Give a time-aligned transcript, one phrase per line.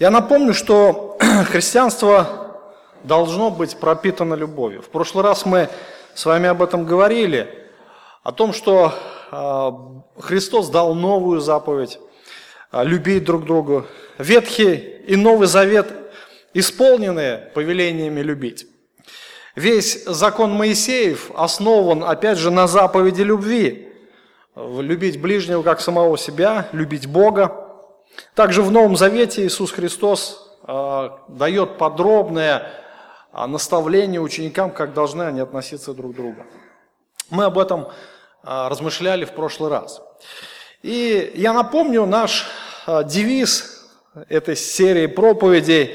[0.00, 1.18] Я напомню, что
[1.50, 2.56] христианство
[3.04, 4.80] должно быть пропитано любовью.
[4.80, 5.68] В прошлый раз мы
[6.14, 7.68] с вами об этом говорили,
[8.22, 8.94] о том, что
[9.30, 12.00] а, Христос дал новую заповедь
[12.70, 13.84] а, любить друг друга.
[14.16, 14.74] Ветхий
[15.06, 15.88] и Новый Завет
[16.54, 18.68] исполнены повелениями любить.
[19.54, 23.92] Весь закон Моисеев основан, опять же, на заповеди любви.
[24.56, 27.69] Любить ближнего как самого себя, любить Бога.
[28.34, 32.70] Также в Новом Завете Иисус Христос э, дает подробное
[33.32, 36.44] э, наставление ученикам, как должны они относиться друг к другу.
[37.30, 37.88] Мы об этом э,
[38.42, 40.02] размышляли в прошлый раз.
[40.82, 42.48] И я напомню наш
[43.04, 43.86] девиз
[44.30, 45.94] этой серии проповедей,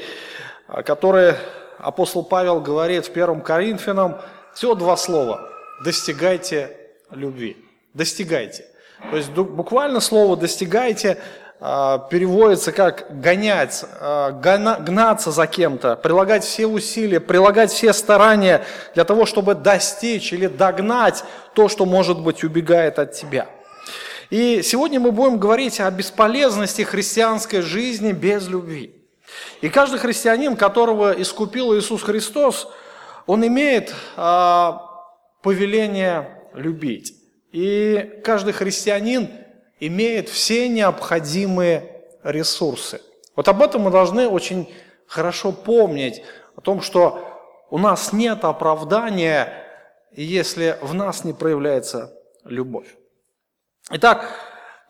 [0.84, 1.36] которые
[1.78, 4.20] апостол Павел говорит в 1 Коринфянам,
[4.54, 5.50] всего два слова–
[5.84, 6.76] достигайте
[7.10, 7.56] любви.
[7.94, 8.66] Достигайте.
[9.10, 11.18] То есть буквально слово «достигайте» а,
[11.58, 19.24] переводится как гонять, а, гнаться за кем-то, прилагать все усилия, прилагать все старания для того,
[19.24, 23.46] чтобы достичь или догнать то, что, может быть, убегает от тебя.
[24.28, 28.94] И сегодня мы будем говорить о бесполезности христианской жизни без любви.
[29.60, 32.68] И каждый христианин, которого искупил Иисус Христос,
[33.26, 34.82] он имеет а,
[35.42, 37.14] повеление любить.
[37.52, 39.30] И каждый христианин
[39.80, 43.00] имеет все необходимые ресурсы.
[43.34, 44.72] Вот об этом мы должны очень
[45.06, 46.22] хорошо помнить,
[46.56, 47.22] о том, что
[47.70, 49.52] у нас нет оправдания,
[50.10, 52.12] если в нас не проявляется
[52.44, 52.86] любовь.
[53.90, 54.26] Итак,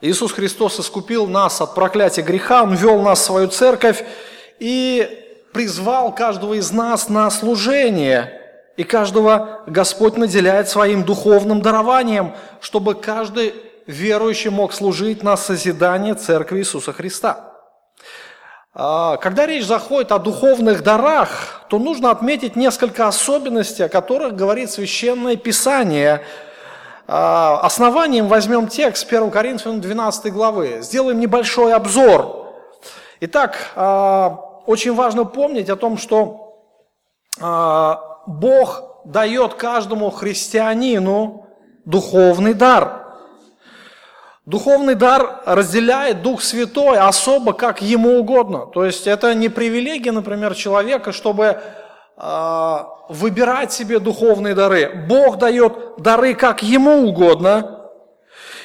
[0.00, 4.04] Иисус Христос искупил нас от проклятия греха, Он вел нас в свою церковь
[4.58, 8.42] и призвал каждого из нас на служение.
[8.76, 13.54] И каждого Господь наделяет своим духовным дарованием, чтобы каждый
[13.86, 17.52] верующий мог служить на созидание Церкви Иисуса Христа.
[18.74, 24.70] А, когда речь заходит о духовных дарах, то нужно отметить несколько особенностей, о которых говорит
[24.70, 26.22] Священное Писание.
[27.06, 30.78] А, основанием возьмем текст 1 Коринфянам 12 главы.
[30.82, 32.52] Сделаем небольшой обзор.
[33.20, 36.42] Итак, а, очень важно помнить о том, что
[37.38, 41.46] Бог дает каждому христианину
[41.84, 43.02] духовный дар–
[44.46, 48.66] Духовный дар разделяет Дух Святой особо, как ему угодно.
[48.66, 51.60] То есть это не привилегия, например, человека, чтобы
[52.16, 55.04] э, выбирать себе духовные дары.
[55.08, 57.90] Бог дает дары, как ему угодно.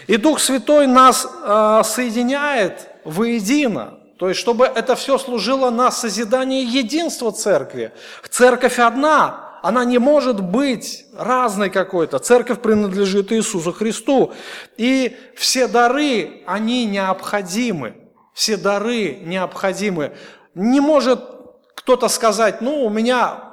[0.05, 3.97] И Дух Святой нас э, соединяет воедино.
[4.19, 7.91] То есть, чтобы это все служило на созидание единства церкви.
[8.29, 12.19] Церковь одна, она не может быть разной какой-то.
[12.19, 14.33] Церковь принадлежит Иисусу Христу.
[14.77, 17.95] И все дары, они необходимы.
[18.33, 20.13] Все дары необходимы.
[20.55, 21.21] Не может
[21.75, 23.51] кто-то сказать, ну, у меня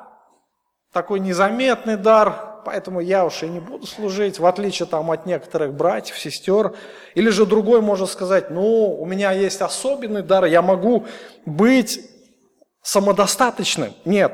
[0.92, 5.74] такой незаметный дар, поэтому я уж и не буду служить, в отличие там от некоторых
[5.74, 6.74] братьев, сестер.
[7.14, 11.06] Или же другой может сказать, ну, у меня есть особенный дар, я могу
[11.44, 12.00] быть
[12.82, 13.92] самодостаточным.
[14.04, 14.32] Нет,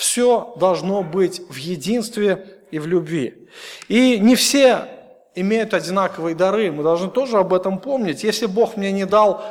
[0.00, 3.50] все должно быть в единстве и в любви.
[3.88, 4.88] И не все
[5.34, 6.72] имеют одинаковые дары.
[6.72, 8.24] Мы должны тоже об этом помнить.
[8.24, 9.44] Если Бог мне не дал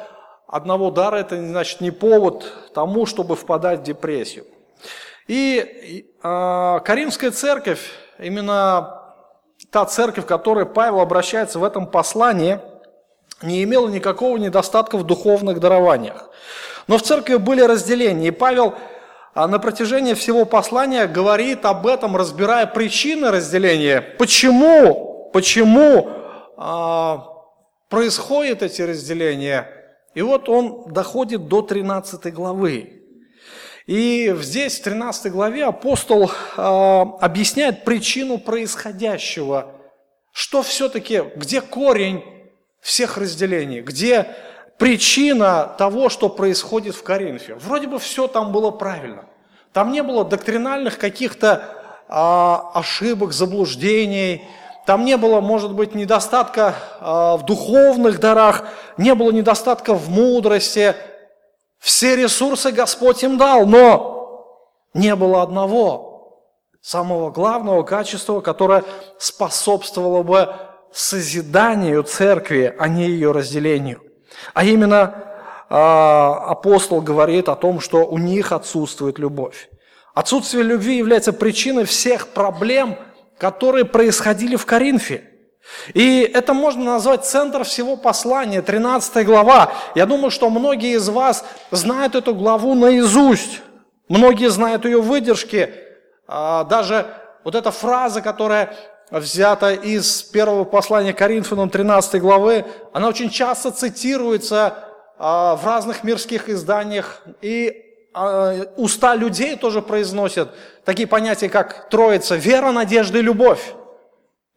[0.47, 4.45] одного дара, это значит не повод тому, чтобы впадать в депрессию.
[5.27, 9.03] И э, Каримская церковь, именно
[9.69, 12.59] та церковь, к которой Павел обращается в этом послании,
[13.43, 16.31] не имела никакого недостатка в духовных дарованиях.
[16.87, 18.73] Но в церкви были разделения, и Павел
[19.35, 24.01] на протяжении всего послания говорит об этом, разбирая причины разделения.
[24.01, 26.09] Почему, почему
[26.57, 27.27] а,
[27.89, 29.69] происходят эти разделения?
[30.15, 33.03] И вот он доходит до 13 главы.
[33.85, 39.75] И здесь, в 13 главе, апостол а, объясняет причину происходящего.
[40.31, 42.23] Что все-таки, где корень
[42.81, 43.81] всех разделений?
[43.81, 44.27] Где
[44.79, 47.53] причина того, что происходит в Коринфе.
[47.55, 49.25] Вроде бы все там было правильно.
[49.73, 51.75] Там не было доктринальных каких-то
[52.07, 54.47] а, ошибок, заблуждений.
[54.87, 58.63] Там не было, может быть, недостатка а, в духовных дарах,
[58.97, 60.95] не было недостатка в мудрости.
[61.77, 64.47] Все ресурсы Господь им дал, но
[64.93, 66.41] не было одного,
[66.81, 68.83] самого главного качества, которое
[69.19, 70.55] способствовало бы
[70.91, 74.08] созиданию церкви, а не ее разделению.
[74.53, 75.15] А именно
[75.69, 79.69] а, апостол говорит о том, что у них отсутствует любовь.
[80.13, 82.97] Отсутствие любви является причиной всех проблем,
[83.37, 85.23] которые происходили в Коринфе.
[85.93, 89.71] И это можно назвать центр всего послания, 13 глава.
[89.95, 93.61] Я думаю, что многие из вас знают эту главу наизусть.
[94.07, 95.71] Многие знают ее выдержки.
[96.27, 97.05] А, даже
[97.43, 98.75] вот эта фраза, которая
[99.11, 104.75] взята из первого послания Коринфянам 13 главы, она очень часто цитируется
[105.17, 107.21] а, в разных мирских изданиях.
[107.41, 110.49] И а, уста людей тоже произносят
[110.85, 113.73] такие понятия, как Троица, вера, надежда и любовь.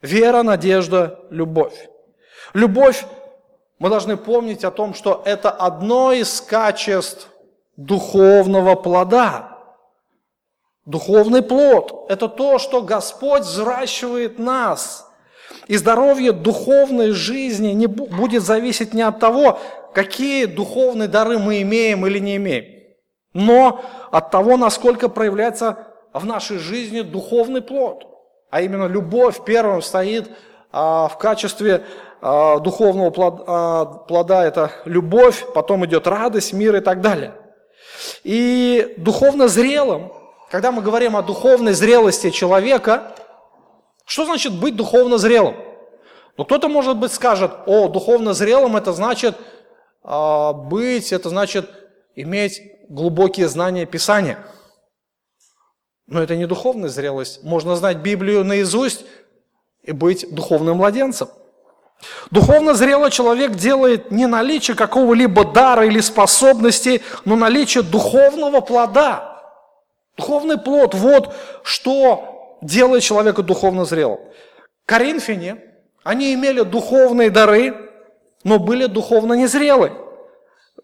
[0.03, 1.89] Вера, надежда, любовь.
[2.55, 3.05] Любовь,
[3.79, 7.29] мы должны помнить о том, что это одно из качеств
[7.77, 9.52] духовного плода.
[10.85, 15.09] Духовный плод– это то, что Господь взращивает нас.
[15.69, 19.61] И здоровье духовной жизни не будет зависеть не от того,
[19.95, 22.65] какие духовные дары мы имеем или не имеем,
[23.35, 28.07] но от того, насколько проявляется в нашей жизни духовный плод–
[28.53, 30.31] а именно любовь первым стоит
[30.73, 31.85] а, в качестве
[32.21, 37.33] а, духовного плода, а, плода, это любовь, потом идет радость, мир и так далее.
[38.25, 40.13] И духовно зрелым,
[40.53, 43.15] когда мы говорим о духовной зрелости человека,
[44.05, 45.57] что значит быть духовно зрелым?
[46.37, 49.35] Ну, кто-то, может быть, скажет, о, духовно зрелым это значит
[50.03, 51.71] а, быть, это значит
[52.15, 52.61] иметь
[52.91, 54.39] глубокие знания Писания–
[56.07, 57.43] но это не духовная зрелость.
[57.43, 59.07] Можно знать Библию наизусть
[59.83, 61.29] и быть духовным младенцем.
[62.31, 69.32] Духовно зрелый человек делает не наличие какого-либо дара или способности, но наличие духовного плода.
[70.17, 74.21] Духовный плод– вот что делает человека духовно зрелым.
[74.87, 75.59] Коринфяне,
[76.05, 77.75] они имели духовные дары,
[78.45, 79.93] но были духовно незрелы,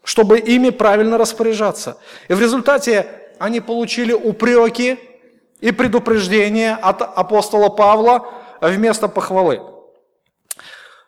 [0.05, 1.99] чтобы ими правильно распоряжаться.
[2.29, 3.07] И в результате
[3.39, 4.99] они получили упреки,
[5.61, 8.29] и предупреждение от апостола Павла
[8.61, 9.61] вместо похвалы.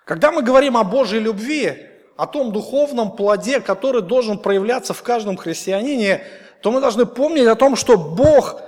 [0.05, 5.37] Когда мы говорим о Божьей любви, о том духовном плоде, который должен проявляться в каждом
[5.37, 6.25] христианине,
[6.63, 8.61] то мы должны помнить о том, что Бог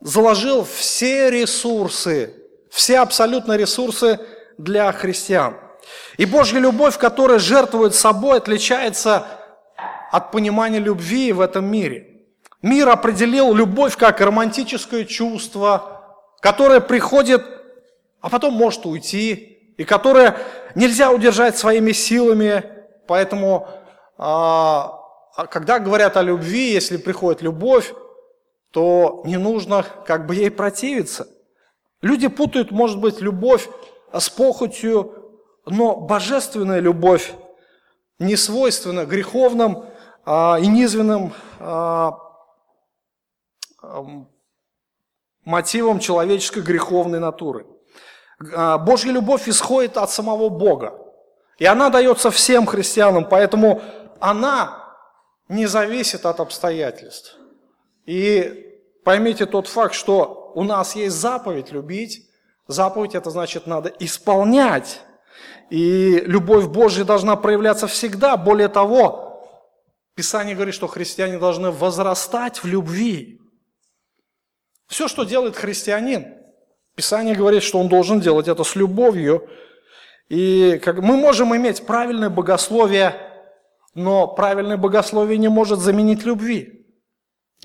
[0.00, 2.34] заложил все ресурсы,
[2.70, 4.20] все абсолютно ресурсы
[4.58, 5.56] для христиан.
[6.16, 9.26] И Божья любовь, которая жертвует собой, отличается
[10.10, 12.08] от понимания любви в этом мире.
[12.62, 17.44] Мир определил любовь как романтическое чувство, которое приходит,
[18.20, 20.36] а потом может уйти, и которое
[20.74, 22.64] нельзя удержать своими силами.
[23.06, 23.68] Поэтому,
[24.18, 24.97] а,
[25.46, 27.94] когда говорят о любви, если приходит любовь,
[28.72, 31.28] то не нужно как бы ей противиться.
[32.02, 33.68] Люди путают, может быть, любовь
[34.12, 37.34] с похотью, но божественная любовь
[38.18, 39.84] не свойственна греховным
[40.24, 42.18] а, и низвенным а,
[45.44, 47.66] мотивом человеческой греховной натуры.
[48.54, 50.94] А, Божья любовь исходит от самого Бога.
[51.58, 53.82] И она дается всем христианам, поэтому
[54.20, 54.87] она
[55.48, 57.36] не зависит от обстоятельств.
[58.06, 62.28] И поймите тот факт, что у нас есть заповедь любить.
[62.66, 65.00] Заповедь это значит надо исполнять.
[65.70, 68.36] И любовь Божья должна проявляться всегда.
[68.36, 69.28] Более того,
[70.14, 73.40] Писание говорит, что христиане должны возрастать в любви.
[74.86, 76.34] Все, что делает христианин,
[76.94, 79.48] Писание говорит, что он должен делать это с любовью.
[80.28, 83.14] И как, мы можем иметь правильное богословие,
[83.98, 86.86] но правильное богословие не может заменить любви.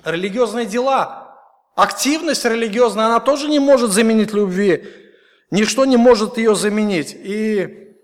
[0.03, 1.38] Религиозные дела,
[1.75, 4.84] активность религиозная, она тоже не может заменить любви.
[5.51, 7.15] Ничто не может ее заменить.
[7.15, 7.96] И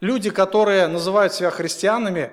[0.00, 2.32] люди, которые называют себя христианами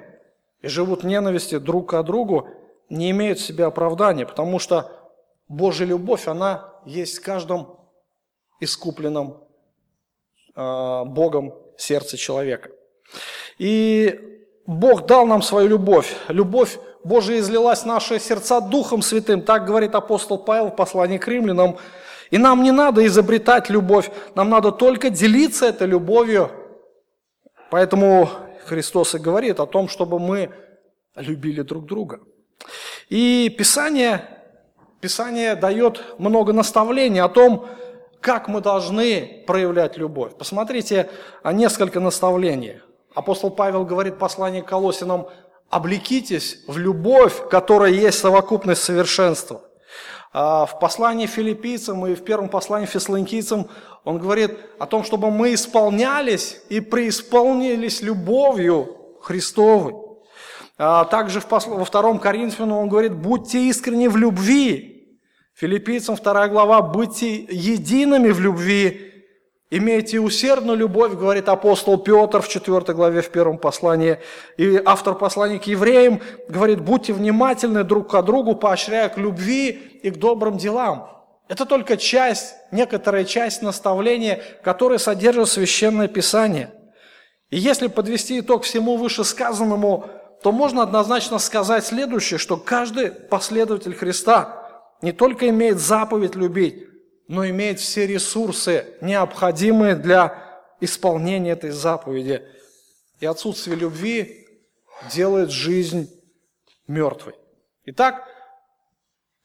[0.61, 2.49] и живут в ненависти друг к другу,
[2.89, 4.91] не имеют в себе оправдания, потому что
[5.47, 7.79] Божья любовь, она есть в каждом
[8.59, 9.43] искупленном
[10.55, 12.71] э, Богом сердце человека.
[13.59, 14.32] И
[14.65, 16.15] Бог дал нам свою любовь.
[16.27, 19.41] Любовь Божия излилась в наши сердца Духом Святым.
[19.41, 21.77] Так говорит апостол Павел в послании к римлянам.
[22.31, 26.49] И нам не надо изобретать любовь, нам надо только делиться этой любовью.
[27.69, 28.29] Поэтому
[28.65, 30.49] Христос и говорит о том, чтобы мы
[31.15, 32.21] любили друг друга.
[33.09, 34.27] И Писание
[34.99, 37.67] Писание дает много наставлений о том,
[38.21, 40.35] как мы должны проявлять любовь.
[40.37, 41.09] Посмотрите
[41.43, 42.79] несколько наставлений.
[43.15, 45.27] Апостол Павел говорит в послании к Колосинам,
[45.69, 49.61] облекитесь в любовь, которая есть совокупность совершенства.
[50.31, 53.69] А в послании филиппийцам и в первом послании фессалоникийцам
[54.03, 59.93] он говорит о том, чтобы мы исполнялись и преисполнились любовью Христовой.
[60.77, 64.93] А также во втором Коринфяну он говорит, будьте искренни в любви,
[65.55, 69.12] Филиппийцам 2 глава, будьте едиными в любви.
[69.75, 74.19] Имейте усердную любовь, говорит апостол Петр в 4 главе в первом послании.
[74.55, 79.69] И автор послания к евреям говорит, будьте внимательны друг к другу, поощряя к любви
[80.03, 81.09] и к добрым делам.
[81.47, 86.69] Это только часть, некоторая часть наставления, которое содержит Священное Писание.
[87.49, 90.05] И если подвести итог всему вышесказанному,
[90.43, 96.92] то можно однозначно сказать следующее, что каждый последователь Христа не только имеет заповедь любить,
[97.33, 102.47] но имеет все ресурсы, необходимые для исполнения этой заповеди.
[103.19, 104.47] И отсутствие любви
[105.11, 106.11] делает жизнь
[106.85, 107.33] мертвой.
[107.85, 108.23] Итак,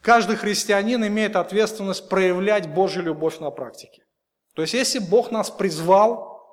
[0.02, 4.04] каждый христианин имеет ответственность проявлять Божью любовь на практике.
[4.54, 6.46] То есть, если Бог нас призвал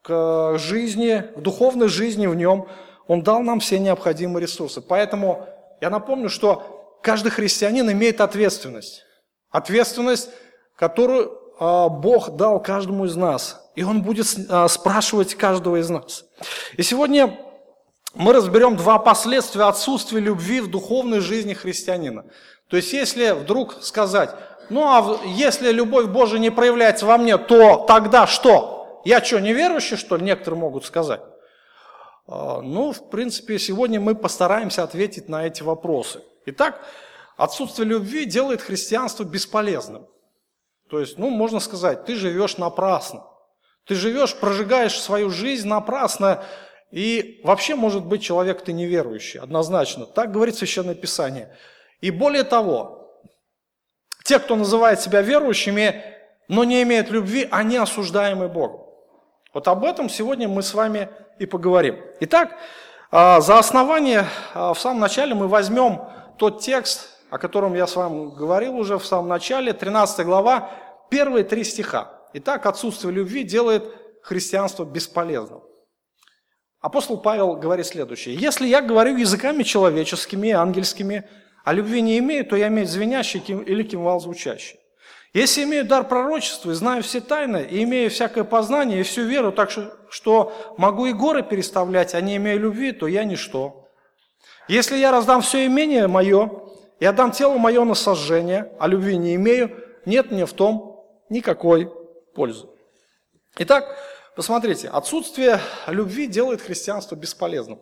[0.00, 2.66] к жизни, к духовной жизни в нем,
[3.08, 4.80] Он дал нам все необходимые ресурсы.
[4.80, 5.46] Поэтому
[5.82, 9.04] я напомню, что каждый христианин имеет ответственность.
[9.52, 10.30] Ответственность,
[10.74, 13.70] которую а, Бог дал каждому из нас.
[13.76, 16.24] И Он будет а, спрашивать каждого из нас.
[16.76, 17.38] И сегодня
[18.14, 22.24] мы разберем два последствия отсутствия любви в духовной жизни христианина.
[22.68, 24.30] То есть, если вдруг сказать,
[24.70, 29.02] ну а если любовь Божия не проявляется во мне, то тогда что?
[29.04, 30.24] Я что, неверующий, что ли?
[30.24, 31.20] Некоторые могут сказать.
[32.26, 36.22] А, ну, в принципе, сегодня мы постараемся ответить на эти вопросы.
[36.46, 36.80] Итак,
[37.42, 40.06] Отсутствие любви делает христианство бесполезным.
[40.88, 43.24] То есть, ну, можно сказать, ты живешь напрасно.
[43.84, 46.44] Ты живешь, прожигаешь свою жизнь напрасно,
[46.92, 50.06] и вообще, может быть, человек ты неверующий, однозначно.
[50.06, 51.52] Так говорит Священное Писание.
[52.00, 53.10] И более того,
[54.22, 56.00] те, кто называет себя верующими,
[56.46, 58.86] но не имеют любви, они осуждаемы Богом.
[59.52, 61.08] Вот об этом сегодня мы с вами
[61.40, 62.00] и поговорим.
[62.20, 62.56] Итак,
[63.10, 66.02] а, за основание а, в самом начале мы возьмем
[66.38, 70.68] тот текст, о котором я с вами говорил уже в самом начале, 13 глава,
[71.08, 72.12] первые три стиха.
[72.34, 73.84] Итак, отсутствие любви делает
[74.22, 75.62] христианство бесполезным.
[76.82, 78.34] Апостол Павел говорит следующее.
[78.34, 81.26] «Если я говорю языками человеческими и ангельскими,
[81.64, 84.78] а любви не имею, то я имею звенящий или кимвал звучащий.
[85.32, 89.52] Если имею дар пророчества и знаю все тайны, и имею всякое познание и всю веру,
[89.52, 89.70] так
[90.10, 93.88] что, могу и горы переставлять, а не имею любви, то я ничто.
[94.68, 96.62] Если я раздам все имение мое
[97.02, 99.72] и отдам тело мое на сожжение, а любви не имею,
[100.06, 101.92] нет мне в том никакой
[102.32, 102.68] пользы.
[103.58, 103.98] Итак,
[104.36, 107.80] посмотрите, отсутствие любви делает христианство бесполезным.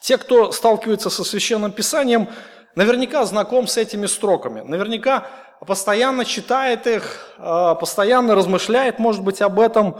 [0.00, 2.28] Те, кто сталкивается со Священным Писанием,
[2.76, 5.26] наверняка знаком с этими строками, наверняка
[5.66, 9.98] постоянно читает их, а, постоянно размышляет, может быть, об этом.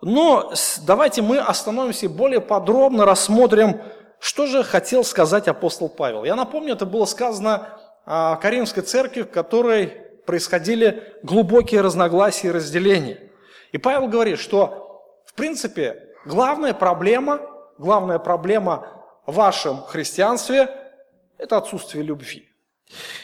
[0.00, 0.50] Но
[0.86, 3.82] давайте мы остановимся и более подробно рассмотрим
[4.20, 6.24] что же хотел сказать апостол Павел?
[6.24, 9.86] Я напомню, это было сказано о Каримской церкви, в которой
[10.26, 13.30] происходили глубокие разногласия и разделения.
[13.72, 17.40] И Павел говорит, что в принципе главная проблема,
[17.78, 18.86] главная проблема
[19.24, 20.68] в вашем христианстве–
[21.38, 22.46] это отсутствие любви.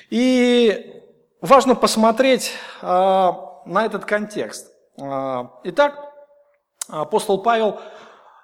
[0.08, 1.02] И
[1.42, 4.72] важно посмотреть а, на этот контекст.
[4.98, 5.98] А, итак,
[6.88, 7.80] апостол Павел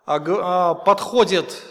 [0.04, 1.62] а, подходит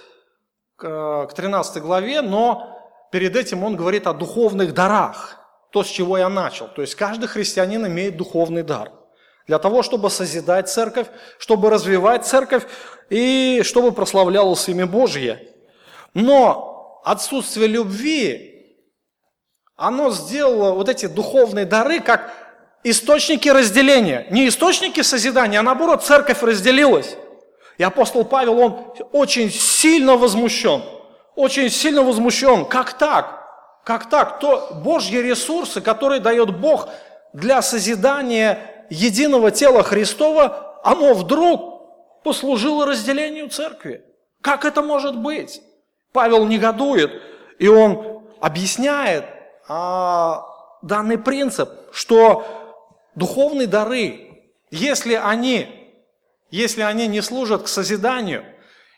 [0.81, 2.77] к 13 главе, но
[3.11, 5.37] перед этим он говорит о духовных дарах.
[5.71, 6.67] То, с чего я начал.
[6.67, 8.91] То есть каждый христианин имеет духовный дар.
[9.47, 11.07] Для того, чтобы созидать церковь,
[11.37, 12.63] чтобы развивать церковь
[13.09, 15.49] и чтобы прославлялось имя Божье.
[16.13, 18.77] Но отсутствие любви,
[19.77, 22.31] оно сделало вот эти духовные дары как
[22.83, 24.27] источники разделения.
[24.29, 27.15] Не источники созидания, а наоборот, церковь разделилась.
[27.81, 30.83] И апостол Павел, он очень сильно возмущен.
[31.33, 32.65] Очень сильно возмущен.
[32.65, 33.43] Как так?
[33.83, 34.39] Как так?
[34.39, 36.89] То Божьи ресурсы, которые дает Бог
[37.33, 44.05] для созидания единого тела Христова, оно вдруг послужило разделению церкви.
[44.41, 45.63] Как это может быть?
[46.13, 47.11] Павел негодует,
[47.57, 49.25] и он объясняет
[49.67, 50.45] а,
[50.83, 52.45] данный принцип, что
[53.15, 55.80] духовные дары, если они
[56.51, 58.45] если они не служат к созиданию,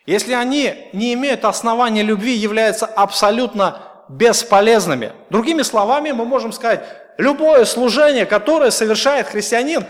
[0.05, 5.13] если они не имеют основания любви, являются абсолютно бесполезными.
[5.29, 6.83] Другими словами, мы можем сказать,
[7.17, 9.86] любое служение, которое совершает христианин,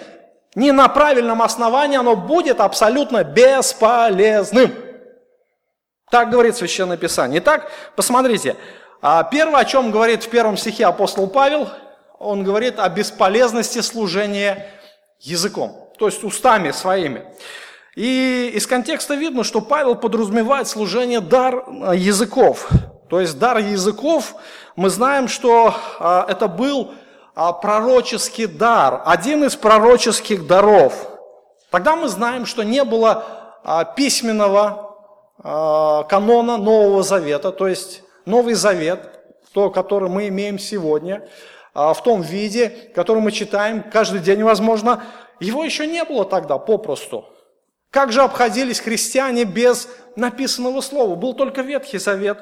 [0.55, 4.71] не на правильном основании, оно будет абсолютно бесполезным.
[6.11, 7.39] Так говорит Священное Писание.
[7.39, 8.55] Итак, посмотрите,
[9.01, 11.69] а первое, о чем говорит в первом стихе апостол Павел,
[12.19, 14.69] он говорит о бесполезности служения
[15.19, 17.25] языком то есть устами своими.
[17.95, 22.67] И из контекста видно, что Павел подразумевает служение дар э, языков.
[23.09, 24.35] То есть дар языков,
[24.75, 26.93] мы знаем, что э, это был
[27.35, 31.07] а, пророческий дар, один из пророческих даров,
[31.71, 33.25] тогда мы знаем, что не было
[33.95, 34.97] письменного
[35.41, 39.19] канона Нового Завета, то есть Новый Завет,
[39.53, 41.27] то, который мы имеем сегодня,
[41.73, 45.01] в том виде, который мы читаем каждый день, возможно,
[45.43, 47.25] его еще не было тогда попросту.
[47.91, 51.15] Как же обходились христиане без написанного слова?
[51.15, 52.39] Был только Ветхий Завет.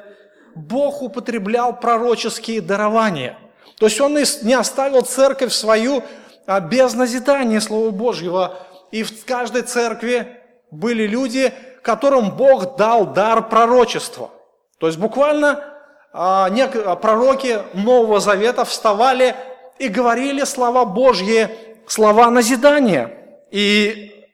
[0.54, 3.38] Бог употреблял пророческие дарования.
[3.78, 6.02] То есть Он не оставил церковь свою
[6.46, 8.58] а, без назидания Слова Божьего.
[8.90, 10.38] И в каждой церкви
[10.70, 14.30] были люди, которым Бог дал дар пророчества.
[14.78, 15.64] То есть буквально
[16.12, 16.48] а,
[16.96, 19.34] пророки Нового Завета вставали
[19.78, 21.48] и говорили слова Божьи,
[21.92, 23.10] слова назидания.
[23.50, 24.24] И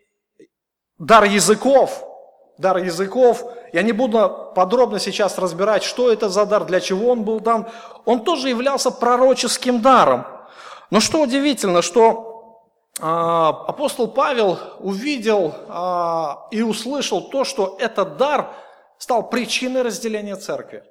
[0.96, 2.04] дар языков,
[2.56, 7.24] дар языков, я не буду подробно сейчас разбирать, что это за дар, для чего он
[7.24, 7.66] был дан,
[8.04, 10.24] он тоже являлся пророческим даром.
[10.90, 12.62] Но что удивительно, что
[13.00, 18.54] а, апостол Павел увидел а, и услышал то, что этот дар
[18.98, 20.84] стал причиной разделения церкви.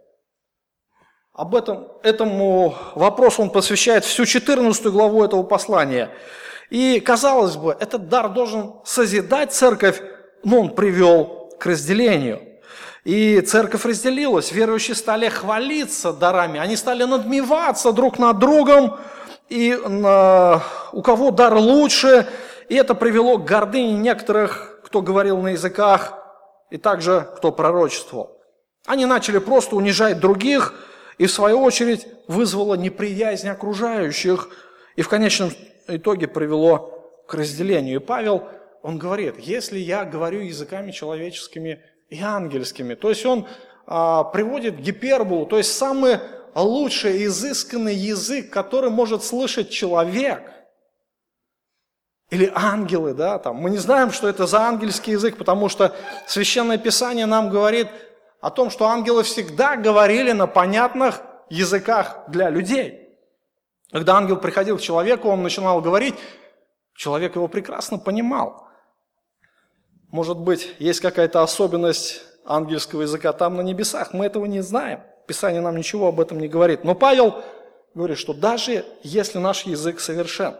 [1.33, 6.11] Об этом, этому вопросу он посвящает всю 14 главу этого послания.
[6.69, 10.01] И, казалось бы, этот дар должен созидать церковь,
[10.43, 12.41] но он привел к разделению.
[13.03, 18.97] И церковь разделилась, верующие стали хвалиться дарами, они стали надмеваться друг над другом,
[19.47, 22.27] и на, у кого дар лучше,
[22.67, 26.13] и это привело к гордыне некоторых, кто говорил на языках,
[26.69, 28.41] и также кто пророчествовал.
[28.85, 30.73] Они начали просто унижать других,
[31.17, 34.49] и в свою очередь вызвало неприязнь окружающих,
[34.97, 35.51] и в конечном
[35.95, 37.99] итоге привело к разделению.
[37.99, 38.47] И Павел,
[38.81, 43.47] он говорит, если я говорю языками человеческими и ангельскими, то есть он
[43.85, 46.19] а, приводит гиперболу, то есть самый
[46.55, 50.51] лучший, изысканный язык, который может слышать человек,
[52.29, 53.55] или ангелы, да, там.
[53.55, 55.95] Мы не знаем, что это за ангельский язык, потому что
[56.27, 57.87] Священное Писание нам говорит
[58.41, 63.06] о том, что ангелы всегда говорили на понятных языках для людей.
[63.97, 66.13] Когда ангел приходил к человеку, он начинал говорить,
[66.93, 68.67] человек его прекрасно понимал.
[70.11, 74.99] Может быть, есть какая-то особенность ангельского языка там на небесах, мы этого не знаем.
[75.25, 76.83] Писание нам ничего об этом не говорит.
[76.83, 77.41] Но Павел
[77.95, 80.53] говорит, что даже если наш язык совершен,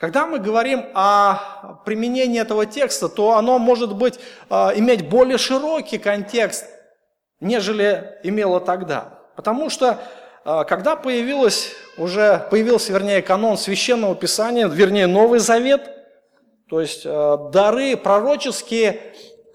[0.00, 5.98] когда мы говорим о применении этого текста, то оно может быть, а, иметь более широкий
[5.98, 6.66] контекст,
[7.38, 9.20] нежели имело тогда.
[9.36, 10.02] Потому что
[10.44, 15.90] когда появилось уже, появился, вернее, канон священного писания, вернее, Новый Завет,
[16.70, 19.00] то есть а, дары пророческие,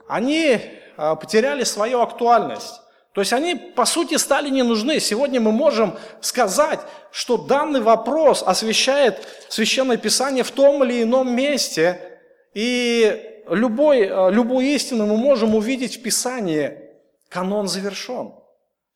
[0.08, 0.60] они
[0.98, 2.82] а, потеряли свою актуальность.
[3.14, 5.00] То есть они, по сути, стали не нужны.
[5.00, 12.20] Сегодня мы можем сказать, что данный вопрос освещает Священное Писание в том или ином месте,
[12.54, 16.78] и любой, любую истину мы можем увидеть в Писании.
[17.30, 18.34] Канон завершен.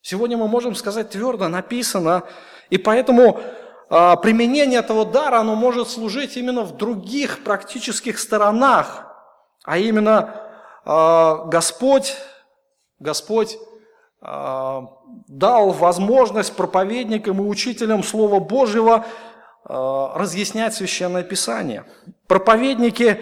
[0.02, 2.24] Сегодня мы можем сказать твердо, написано,
[2.70, 3.42] и поэтому
[3.90, 9.08] а, применение этого дара, оно может служить именно в других практических сторонах,
[9.66, 10.36] а именно
[10.86, 12.16] а, Господь,
[13.00, 13.58] Господь
[14.22, 14.86] а,
[15.28, 19.06] дал возможность проповедникам и учителям Слова Божьего
[19.66, 21.84] разъяснять Священное Писание.
[22.28, 23.22] Проповедники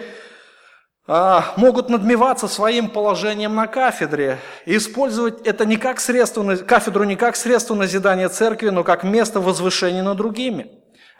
[1.08, 7.34] могут надмеваться своим положением на кафедре и использовать это не как средство, кафедру не как
[7.34, 10.70] средство назидания церкви, но как место возвышения над другими.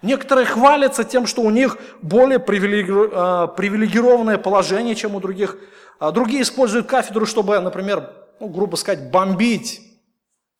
[0.02, 5.56] Некоторые хвалятся тем, что у них более а, привилегированное положение, чем у других.
[5.98, 9.80] А другие используют кафедру, чтобы, например, ну, грубо сказать, бомбить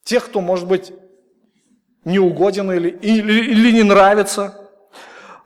[0.05, 0.93] тех, кто, может быть,
[2.05, 4.67] неугоден или, или, или не нравится.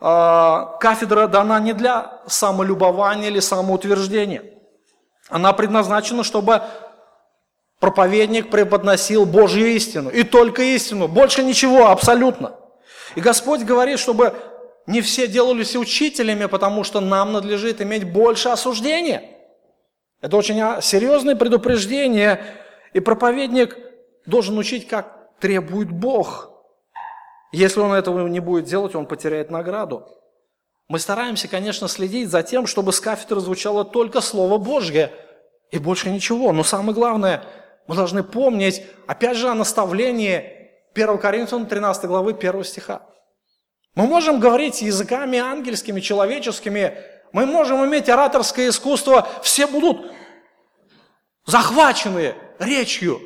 [0.04, 4.42] А, кафедра дана не для самолюбования или самоутверждения.
[5.28, 6.60] Она предназначена, чтобы
[7.78, 10.10] проповедник преподносил Божью истину.
[10.10, 11.06] И только истину.
[11.06, 12.56] Больше ничего, абсолютно.
[13.14, 14.34] И Господь говорит, чтобы
[14.88, 19.22] не все делались учителями, потому что нам надлежит иметь больше осуждения.
[20.20, 22.44] Это очень серьезное предупреждение.
[22.92, 23.78] И проповедник
[24.26, 26.48] должен учить, как требует Бог–
[27.52, 30.08] если он этого не будет делать, он потеряет награду.
[30.88, 35.12] Мы стараемся, конечно, следить за тем, чтобы с кафедры звучало только Слово Божье
[35.70, 36.52] и больше ничего.
[36.52, 37.44] Но самое главное,
[37.86, 43.06] мы должны помнить, опять же, о наставлении 1 Коринфянам 13 главы 1 стиха.
[43.94, 46.98] Мы можем говорить языками ангельскими, человеческими,
[47.32, 50.12] мы можем иметь ораторское искусство, все будут
[51.46, 53.20] захвачены речью.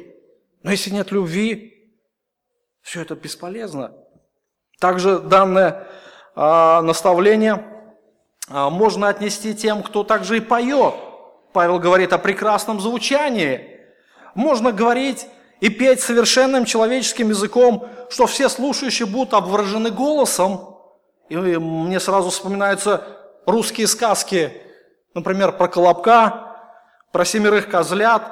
[0.62, 1.92] Но если нет любви,
[2.82, 3.92] все это бесполезно.
[4.78, 5.86] Также данное
[6.34, 7.64] а, наставление
[8.48, 10.94] а, можно отнести тем, кто также и поет.
[11.52, 13.80] Павел говорит о прекрасном звучании.
[14.34, 15.26] Можно говорить
[15.60, 20.76] и петь совершенным человеческим языком, что все слушающие будут обворожены голосом.
[21.30, 23.02] И мне сразу вспоминаются
[23.46, 24.52] русские сказки,
[25.14, 26.56] например, про Колобка,
[27.12, 28.22] про семерых козлят,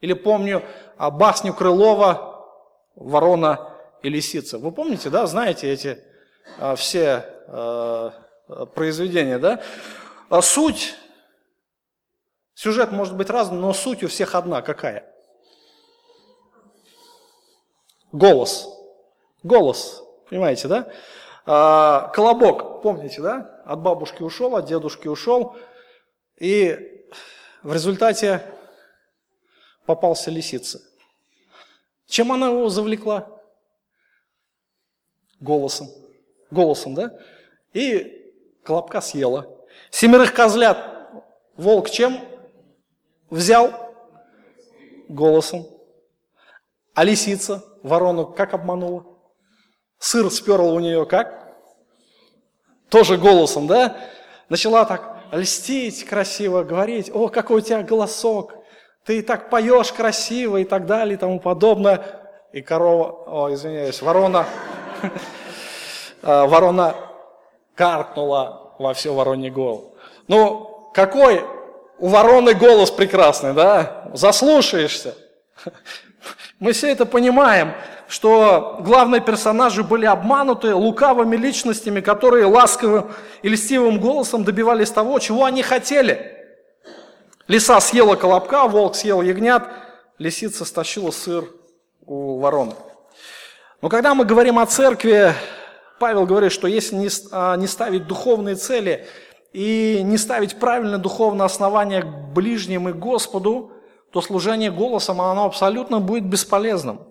[0.00, 0.62] или помню
[0.96, 2.46] басню Крылова
[2.94, 3.73] «Ворона
[4.04, 4.58] и лисица».
[4.58, 6.04] Вы помните, да, знаете эти
[6.58, 8.12] а, все а,
[8.74, 9.62] произведения, да?
[10.28, 10.94] А суть,
[12.54, 14.62] сюжет может быть разным, но суть у всех одна.
[14.62, 15.10] Какая?
[18.12, 18.68] Голос.
[19.42, 20.92] Голос, понимаете, да?
[21.46, 23.62] А, колобок, помните, да?
[23.64, 25.56] От бабушки ушел, от дедушки ушел.
[26.38, 27.06] И
[27.62, 28.42] в результате
[29.86, 30.80] попался лисица.
[32.06, 33.33] Чем она его завлекла?
[35.40, 35.88] Голосом.
[36.50, 37.12] Голосом, да?
[37.72, 39.46] И колобка съела.
[39.90, 40.78] Семерых козлят
[41.56, 42.20] волк чем
[43.30, 43.72] взял?
[45.08, 45.66] Голосом.
[46.94, 49.04] А лисица ворону как обманула?
[49.98, 51.56] Сыр сперла у нее как?
[52.88, 53.96] Тоже голосом, да?
[54.48, 58.54] Начала так льстить красиво, говорить, о, какой у тебя голосок,
[59.04, 62.20] ты так поешь красиво и так далее и тому подобное.
[62.52, 64.46] И корова, о, извиняюсь, ворона,
[66.22, 66.94] ворона
[67.74, 69.94] каркнула во все воронье голову.
[70.28, 71.44] Ну, какой
[71.98, 74.10] у вороны голос прекрасный, да?
[74.14, 75.14] Заслушаешься.
[76.58, 77.74] Мы все это понимаем,
[78.08, 83.12] что главные персонажи были обмануты лукавыми личностями, которые ласковым
[83.42, 86.32] и льстивым голосом добивались того, чего они хотели.
[87.48, 89.64] Лиса съела колобка, волк съел ягнят,
[90.18, 91.44] лисица стащила сыр
[92.06, 92.74] у вороны.
[93.84, 95.34] Но когда мы говорим о церкви,
[96.00, 99.06] Павел говорит, что если не, а, ставить духовные цели
[99.52, 103.72] и не ставить правильное духовное основание к ближним и Господу,
[104.10, 107.08] то служение голосом, оно абсолютно будет бесполезным.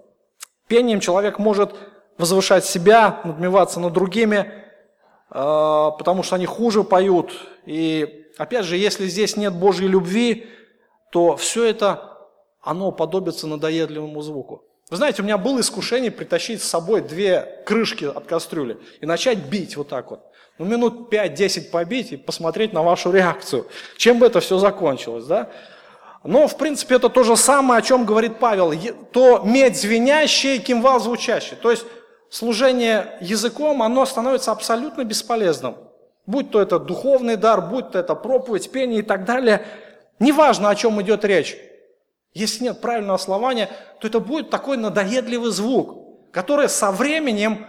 [0.68, 1.76] Пением человек может
[2.18, 4.52] возвышать себя, надмеваться над другими,
[5.30, 7.34] а, потому что они хуже поют.
[7.68, 10.48] И опять же, если здесь нет Божьей любви,
[11.12, 12.18] то все это,
[12.64, 14.64] оно подобится надоедливому звуку.
[14.94, 19.40] Вы знаете, у меня было искушение притащить с собой две крышки от кастрюли и начать
[19.40, 20.20] бить вот так вот.
[20.60, 23.66] Ну, минут 5-10 побить и посмотреть на вашу реакцию.
[23.98, 25.50] Чем бы это все закончилось, да?
[26.24, 28.72] Но, в принципе, это то же самое, о чем говорит Павел.
[29.12, 31.58] То медь звенящая, кимвал звучащий.
[31.58, 31.88] То есть,
[32.30, 35.76] служение языком, оно становится абсолютно бесполезным.
[36.28, 39.66] Будь то это духовный дар, будь то это проповедь, пение и так далее.
[40.20, 41.58] Неважно, о чем идет речь.
[42.34, 43.70] Если нет правильного основания,
[44.00, 47.68] то это будет такой надоедливый звук, который со временем,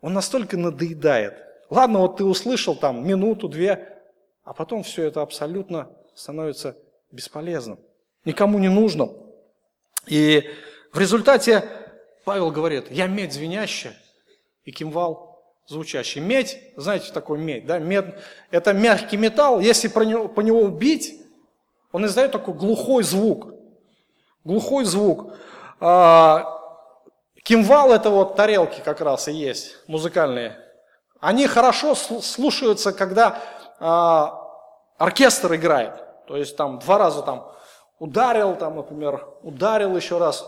[0.00, 1.34] он настолько надоедает.
[1.68, 4.02] Ладно, вот ты услышал там минуту, две,
[4.44, 6.76] а потом все это абсолютно становится
[7.10, 7.78] бесполезным,
[8.24, 9.16] никому не нужным.
[10.06, 10.48] И
[10.92, 11.68] в результате
[12.24, 13.94] Павел говорит, я медь звенящая
[14.64, 16.20] и кимвал звучащий.
[16.20, 18.14] Медь, знаете, такой медь, да, медь,
[18.50, 21.23] это мягкий металл, если по него, по него бить,
[21.94, 23.54] он издает такой глухой звук.
[24.42, 25.32] Глухой звук.
[25.78, 26.60] А,
[27.44, 30.58] кимвал это вот тарелки как раз и есть, музыкальные.
[31.20, 33.38] Они хорошо слушаются, когда
[33.78, 34.42] а,
[34.98, 35.92] оркестр играет.
[36.26, 37.46] То есть там два раза там
[38.00, 40.44] ударил, там, например, ударил еще раз.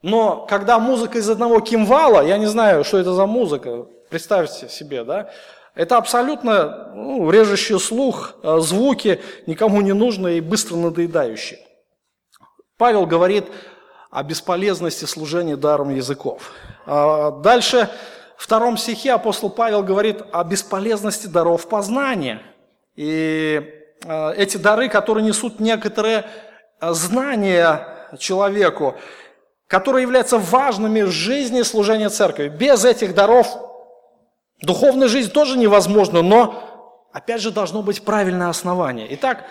[0.00, 5.04] Но когда музыка из одного кимвала, я не знаю, что это за музыка, представьте себе,
[5.04, 5.28] да,
[5.78, 11.60] это абсолютно ну, режущий слух, э, звуки, никому не нужные и быстро надоедающие.
[12.76, 13.44] Павел говорит
[14.10, 16.50] о бесполезности служения даром языков.
[16.84, 17.88] А дальше,
[18.36, 22.42] в втором стихе апостол Павел говорит о бесполезности даров познания.
[22.96, 23.62] И
[24.04, 26.24] э, эти дары, которые несут некоторые
[26.80, 28.96] э, знания человеку,
[29.68, 32.48] которые являются важными в жизни служения церкви.
[32.48, 33.67] Без этих даров
[34.62, 39.06] Духовная жизнь тоже невозможна, но, опять же, должно быть правильное основание.
[39.10, 39.44] Итак,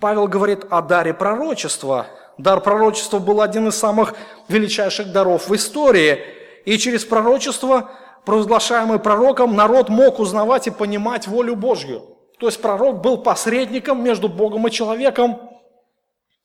[0.00, 2.06] Павел говорит о даре пророчества.
[2.36, 4.14] Дар пророчества был один из самых
[4.48, 6.20] величайших даров в истории.
[6.64, 7.90] И через пророчество,
[8.24, 12.16] провозглашаемое пророком, народ мог узнавать и понимать волю Божью.
[12.38, 15.50] То есть пророк был посредником между Богом и человеком.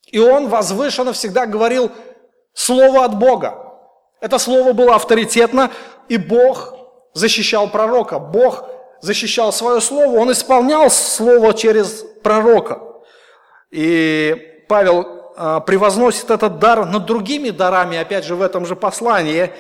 [0.08, 1.92] И он возвышенно всегда говорил
[2.54, 3.74] слово от Бога.
[4.22, 5.72] Это слово было авторитетно,
[6.08, 6.74] и Бог
[7.16, 8.66] защищал пророка, Бог
[9.02, 12.82] защищал свое слово, он исполнял слово через пророка.
[13.72, 19.52] И Павел а, превозносит этот дар над другими дарами, опять же, в этом же послании.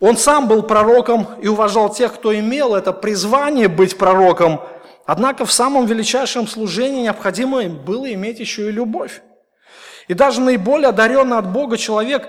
[0.00, 4.62] Он сам был пророком и уважал тех, кто имел это призвание быть пророком.
[5.04, 9.20] Однако в самом величайшем служении необходимо было иметь еще и любовь.
[10.08, 12.28] И даже наиболее одаренный от Бога человек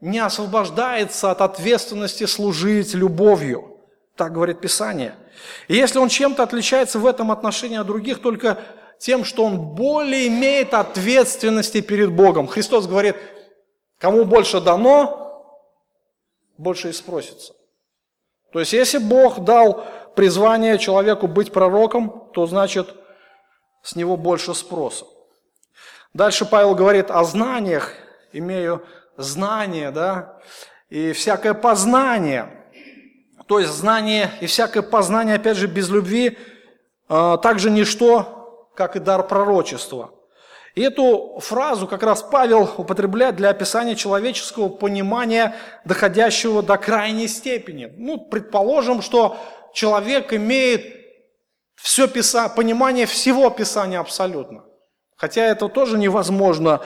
[0.00, 3.67] не освобождается от ответственности служить любовью.
[4.18, 5.14] Так говорит Писание.
[5.68, 8.58] И если он чем-то отличается в этом отношении от других, только
[8.98, 12.48] тем, что он более имеет ответственности перед Богом.
[12.48, 13.14] Христос говорит,
[13.96, 15.64] кому больше дано,
[16.56, 17.54] больше и спросится.
[18.52, 22.92] То есть, если Бог дал призвание человеку быть пророком, то значит,
[23.82, 25.06] с него больше спроса.
[26.12, 27.92] Дальше Павел говорит о знаниях,
[28.32, 28.84] имею
[29.16, 30.40] знание, да,
[30.88, 32.57] и всякое познание.
[33.48, 36.38] То есть знание и всякое познание, опять же, без любви,
[37.08, 40.10] а, также ничто, как и дар пророчества–
[40.78, 47.92] и эту фразу как раз Павел употребляет для описания человеческого понимания, доходящего до крайней степени.
[47.96, 49.38] Ну, предположим, что
[49.74, 50.86] человек имеет
[51.74, 52.48] все писа...
[52.48, 54.66] понимание всего Писания абсолютно.
[55.16, 56.80] Хотя это тоже невозможно.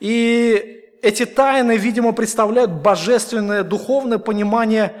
[0.00, 4.92] И эти тайны, видимо, представляют божественное духовное понимание,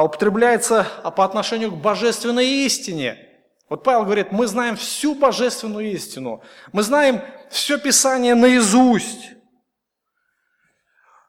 [0.00, 3.18] употребляется по отношению к божественной истине–
[3.72, 9.30] вот Павел говорит, мы знаем всю божественную истину, мы знаем все Писание наизусть.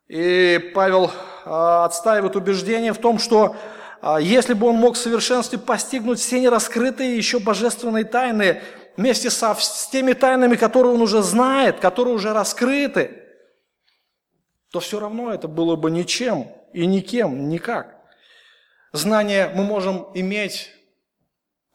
[0.10, 1.10] И Павел
[1.46, 3.56] а, отстаивает убеждение в том, что
[4.02, 8.62] а, если бы он мог в совершенстве постигнуть все нераскрытые еще божественные тайны,
[8.98, 13.24] вместе со, с теми тайнами, которые он уже знает, которые уже раскрыты,
[14.70, 17.93] то все равно это было бы ничем и никем, никак.
[18.94, 20.70] Знание мы можем иметь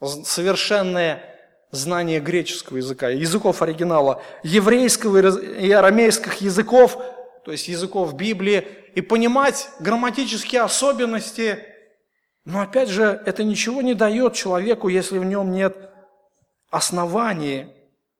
[0.01, 1.21] совершенное
[1.69, 6.97] знание греческого языка, языков оригинала, еврейского и арамейских языков,
[7.43, 11.61] то есть языков Библии, и понимать грамматические особенности.
[12.45, 15.91] Но опять же, это ничего не дает человеку, если в нем нет
[16.69, 17.67] оснований,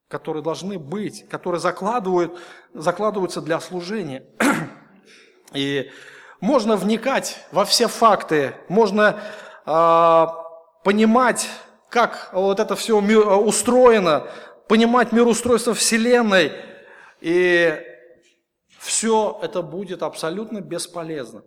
[0.10, 2.38] которые должны быть, которые закладывают,
[2.74, 4.26] закладываются для служения.
[5.54, 5.90] И
[6.41, 9.21] можно вникать во все факты, можно
[9.65, 10.28] э,
[10.84, 11.49] понимать
[11.89, 14.28] как вот это все устроено,
[14.67, 16.52] понимать мир устройства Вселенной.
[17.19, 17.73] И
[18.78, 21.43] все это будет абсолютно бесполезно,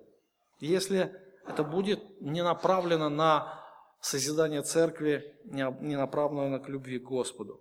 [0.59, 1.13] если
[1.47, 3.63] это будет не направлено на
[4.01, 7.61] созидание церкви, не направлено к любви к Господу.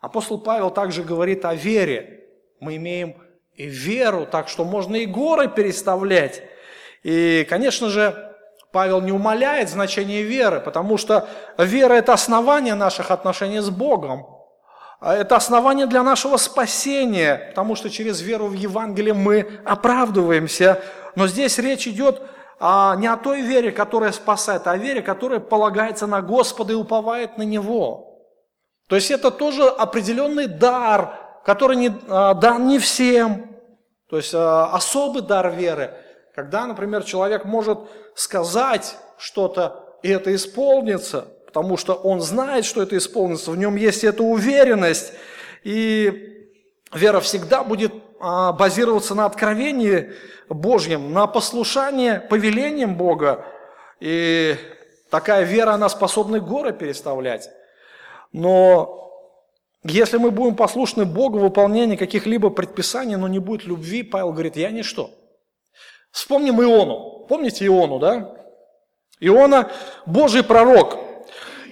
[0.00, 2.26] Апостол Павел также говорит о вере.
[2.60, 3.16] Мы имеем
[3.54, 6.42] и веру, так что можно и горы переставлять.
[7.02, 8.28] И, конечно же,
[8.72, 14.26] Павел не умаляет значение веры, потому что вера– это основание наших отношений с Богом.
[15.00, 20.82] А это основание для нашего спасения, потому что через веру в Евангелие мы оправдываемся.
[21.14, 22.20] Но здесь речь идет
[22.60, 26.76] а, не о той вере, которая спасает, а о вере, которая полагается на Господа и
[26.76, 28.26] уповает на Него.
[28.88, 33.56] То есть это тоже определенный дар, который не, а, дан не всем.
[34.10, 35.94] То есть а, особый дар веры–
[36.38, 37.80] когда, например, человек может
[38.14, 44.04] сказать что-то, и это исполнится, потому что он знает, что это исполнится, в нем есть
[44.04, 45.14] эта уверенность,
[45.64, 46.48] и
[46.92, 50.12] вера всегда будет а, базироваться на откровении
[50.48, 53.44] Божьем, на послушании повелениям Бога,
[53.98, 54.54] и
[55.10, 57.50] такая вера, она способна горы переставлять.
[58.30, 59.10] Но
[59.82, 64.54] если мы будем послушны Богу в выполнении каких-либо предписаний, но не будет любви, Павел говорит,
[64.54, 65.17] я ничто.
[66.10, 67.26] Вспомним Иону.
[67.28, 68.34] Помните Иону, да?
[69.20, 69.70] Иона–
[70.06, 70.98] Божий пророк.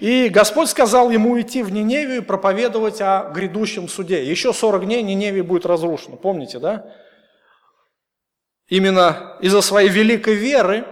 [0.01, 4.25] И Господь сказал ему идти в Ниневию и проповедовать о грядущем суде.
[4.25, 6.17] Еще 40 дней Ниневия будет разрушена.
[6.17, 6.93] Помните, да?
[8.69, 10.85] Именно из-за своей великой веры,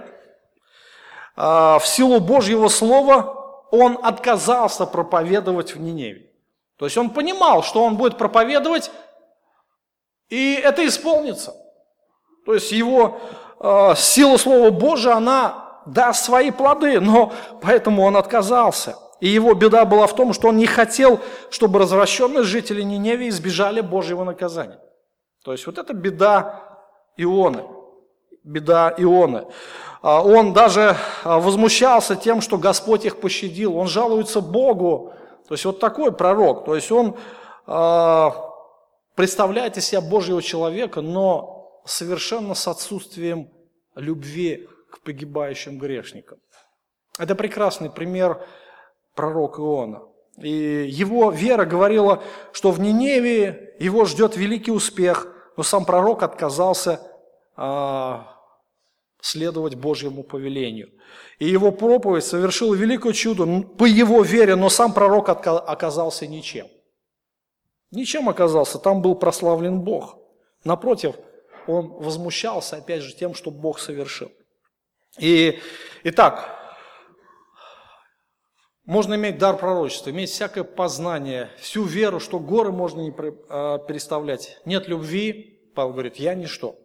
[1.36, 6.30] а, в силу Божьего Слова, он отказался проповедовать в Ниневии.
[6.78, 8.90] То есть он понимал, что он будет проповедовать,
[10.28, 11.54] и это исполнится.
[12.44, 13.18] То есть его
[13.60, 18.96] э, сила Слова Божия, она даст свои плоды, но поэтому он отказался.
[19.20, 23.80] И его беда была в том, что он не хотел, чтобы развращенные жители Ниневии избежали
[23.80, 24.78] Божьего наказания.
[25.44, 26.78] То есть вот это беда
[27.16, 27.64] Ионы.
[28.42, 29.46] Беда Ионы.
[30.02, 33.76] А, он даже а, возмущался тем, что Господь их пощадил.
[33.76, 35.12] Он жалуется Богу.
[35.48, 36.64] То есть вот такой пророк.
[36.64, 37.16] То есть он
[37.66, 38.34] а,
[39.14, 41.53] представляет из себя Божьего человека, но
[41.84, 43.50] совершенно с отсутствием
[43.94, 46.38] любви к погибающим грешникам.
[47.18, 48.46] Это прекрасный пример
[49.14, 50.02] пророка Иона.
[50.38, 57.00] И его вера говорила, что в Ниневии его ждет великий успех, но сам пророк отказался
[57.56, 58.34] а,
[59.20, 60.90] следовать Божьему повелению.
[61.38, 66.66] И его проповедь совершила великое чудо по его вере, но сам пророк оказался ничем.
[67.92, 70.18] Ничем оказался, там был прославлен Бог.
[70.64, 71.14] Напротив,
[71.66, 74.30] он возмущался, опять же, тем, что Бог совершил.
[75.18, 75.60] И,
[76.02, 76.64] итак,
[78.84, 83.14] можно иметь дар пророчества, иметь всякое познание, всю веру, что горы можно не
[83.48, 84.58] а, переставлять.
[84.64, 86.76] Нет любви, Павел говорит, я ничто.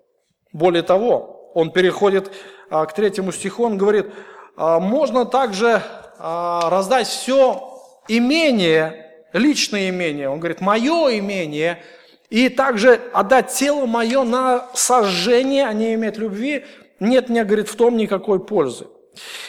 [0.54, 2.32] Более того, он переходит
[2.70, 4.08] а, к третьему стиху, он говорит,
[4.56, 5.82] а, можно также
[6.22, 10.28] раздать все имение, личное имение.
[10.28, 11.82] Он говорит, мое имение,
[12.30, 16.66] и также отдать тело мое на сожжение, а не иметь любви,
[17.00, 18.88] нет мне, говорит, в том никакой пользы.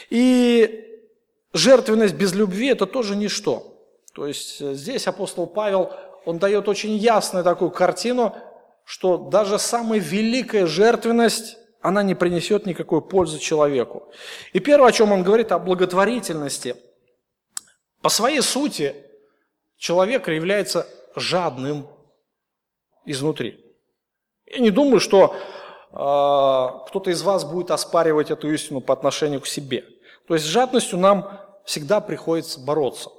[0.09, 0.99] И
[1.53, 3.77] жертвенность без любви– это тоже ничто.
[4.13, 5.91] То есть э, здесь апостол Павел,
[6.25, 8.35] он дает очень ясную такую картину,
[8.83, 14.11] что даже самая великая жертвенность, она не принесет никакой пользы человеку.
[14.53, 16.75] И первое, о чем он говорит, о благотворительности.
[18.01, 18.95] По своей сути,
[19.77, 21.87] человек является жадным
[23.05, 23.63] изнутри.
[24.45, 29.47] Я не думаю, что э, кто-то из вас будет оспаривать эту истину по отношению к
[29.47, 29.85] себе–
[30.31, 33.09] то есть с жадностью нам всегда приходится бороться.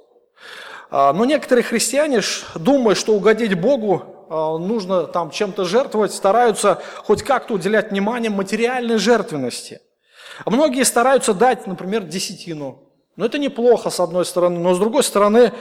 [0.89, 2.21] А, но некоторые христиане,
[2.55, 8.97] думая, что угодить Богу, а, нужно там чем-то жертвовать, стараются хоть как-то уделять внимание материальной
[8.97, 9.81] жертвенности.
[10.47, 12.89] Многие стараются дать, например, десятину.
[13.15, 15.53] Но это неплохо, с одной стороны, но с другой стороны,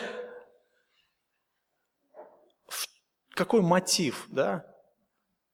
[3.35, 4.65] какой мотив, да?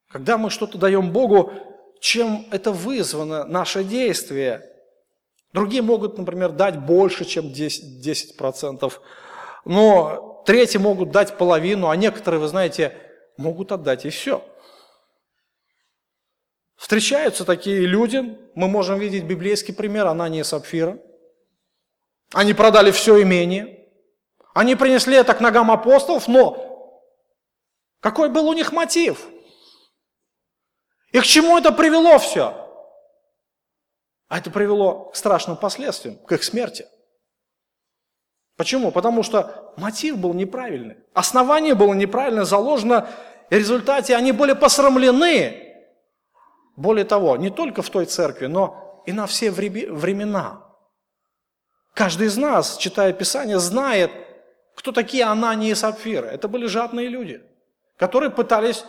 [0.09, 1.53] Когда мы что-то даем Богу,
[2.01, 4.65] чем это вызвано, наше действие–
[5.53, 8.93] Другие могут, например, дать больше, чем 10%, 10%,
[9.65, 12.95] но третьи могут дать половину, а некоторые, вы знаете,
[13.37, 14.45] могут отдать и все.
[16.77, 20.99] Встречаются такие люди, мы можем видеть библейский пример Анания и Сапфира.
[22.33, 23.87] Они продали все имение,
[24.55, 26.68] они принесли это к ногам апостолов, но
[28.01, 29.27] какой был у них мотив?
[31.13, 32.55] И к чему это привело все?
[34.29, 36.87] А это привело к страшным последствиям, к их смерти.
[38.57, 38.91] Почему?
[38.91, 40.97] Потому что мотив был неправильный.
[41.15, 43.09] Основание было неправильно заложено,
[43.51, 45.65] и в результате они были посрамлены.
[46.77, 50.63] Более того, не только в той церкви, но и на все времена.
[51.95, 54.11] Каждый из нас, читая Писание, знает,
[54.77, 56.29] кто такие Анании и Сапфиры.
[56.29, 57.43] Это были жадные люди,
[57.99, 58.85] которые пытались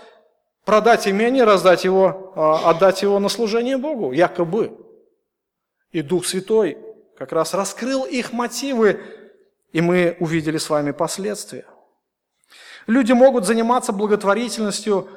[0.63, 4.77] продать имение, раздать его, а, отдать его на служение Богу, якобы.
[5.91, 6.77] И Дух Святой
[7.17, 9.01] как раз раскрыл их мотивы,
[9.73, 11.65] и мы увидели с вами последствия.
[12.87, 15.09] Люди могут заниматься благотворительностью,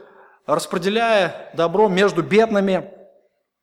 [0.47, 2.91] распределяя добро между бедными,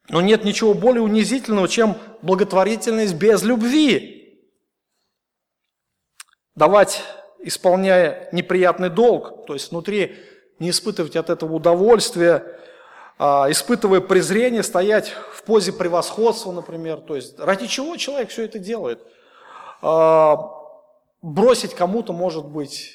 [0.10, 4.39] но нет ничего более унизительного, чем благотворительность без любви.
[6.56, 7.04] Давать,
[7.41, 10.17] исполняя неприятный долг, то есть внутри
[10.60, 12.60] не испытывать от этого удовольствия,
[13.17, 17.02] а, испытывая презрение, стоять в позе превосходства, например.
[17.02, 19.02] То есть ради чего человек все это делает?
[19.82, 20.38] А,
[21.21, 22.93] бросить кому-то, может быть,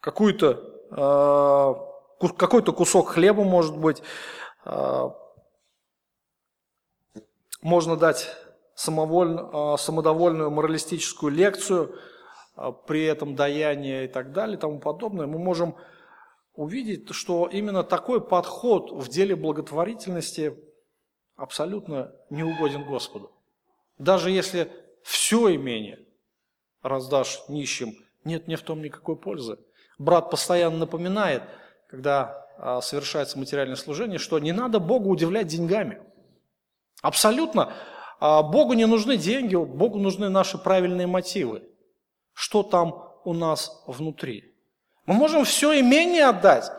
[0.00, 1.74] какую-то, а,
[2.36, 4.02] какой-то кусок хлеба, может быть.
[7.62, 8.28] Можно дать
[8.74, 11.98] самовольно, самодовольную моралистическую лекцию,
[12.86, 15.26] при этом даяние и так далее и тому подобное.
[15.26, 15.76] Мы можем
[16.54, 20.58] увидеть, что именно такой подход в деле благотворительности
[21.36, 23.30] абсолютно не угоден Господу.
[23.98, 24.70] Даже если
[25.02, 26.00] все имение
[26.82, 29.58] раздашь нищим, нет мне в том никакой пользы.
[29.98, 31.42] Брат постоянно напоминает,
[31.88, 36.00] когда а, совершается материальное служение, что не надо Богу удивлять деньгами.
[37.02, 37.72] Абсолютно.
[38.18, 41.62] А, Богу не нужны деньги, Богу нужны наши правильные мотивы.
[42.36, 44.54] Что там у нас внутри?
[45.06, 46.70] Мы можем все имение отдать.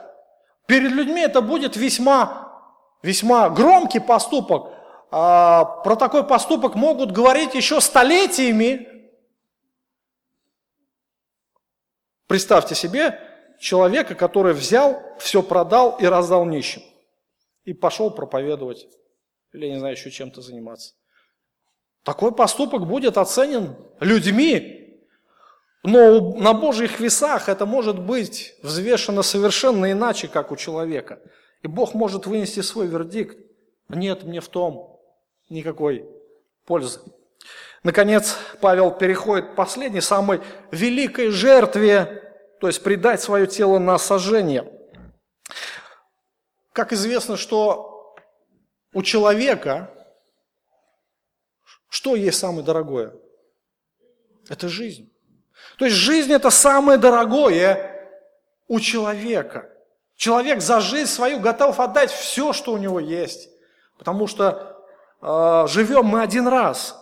[0.67, 2.61] Перед людьми это будет весьма,
[3.01, 4.71] весьма громкий поступок.
[5.09, 8.87] А про такой поступок могут говорить еще столетиями.
[12.27, 13.19] Представьте себе
[13.59, 16.83] человека, который взял, все продал и раздал нищим.
[17.63, 18.87] И пошел проповедовать.
[19.53, 20.93] Или, не знаю, еще чем-то заниматься.
[22.03, 24.76] Такой поступок будет оценен людьми,
[25.87, 31.21] но на Божьих весах это может быть взвешено совершенно иначе, как у человека.
[31.61, 33.37] И Бог может вынести свой вердикт.
[33.87, 34.99] Нет мне в том
[35.47, 36.05] никакой
[36.65, 36.99] пользы.
[37.83, 44.69] Наконец, Павел переходит к последней, самой великой жертве, то есть предать свое тело на сожжение.
[46.73, 48.13] Как известно, что
[48.93, 49.89] у человека
[51.87, 53.13] Что есть самое дорогое?
[54.49, 55.09] Это жизнь.
[55.77, 58.11] То есть жизнь это самое дорогое
[58.67, 59.69] у человека.
[60.15, 63.49] Человек за жизнь свою готов отдать все, что у него есть.
[63.99, 64.83] Потому что
[65.21, 66.99] э, живем мы один раз.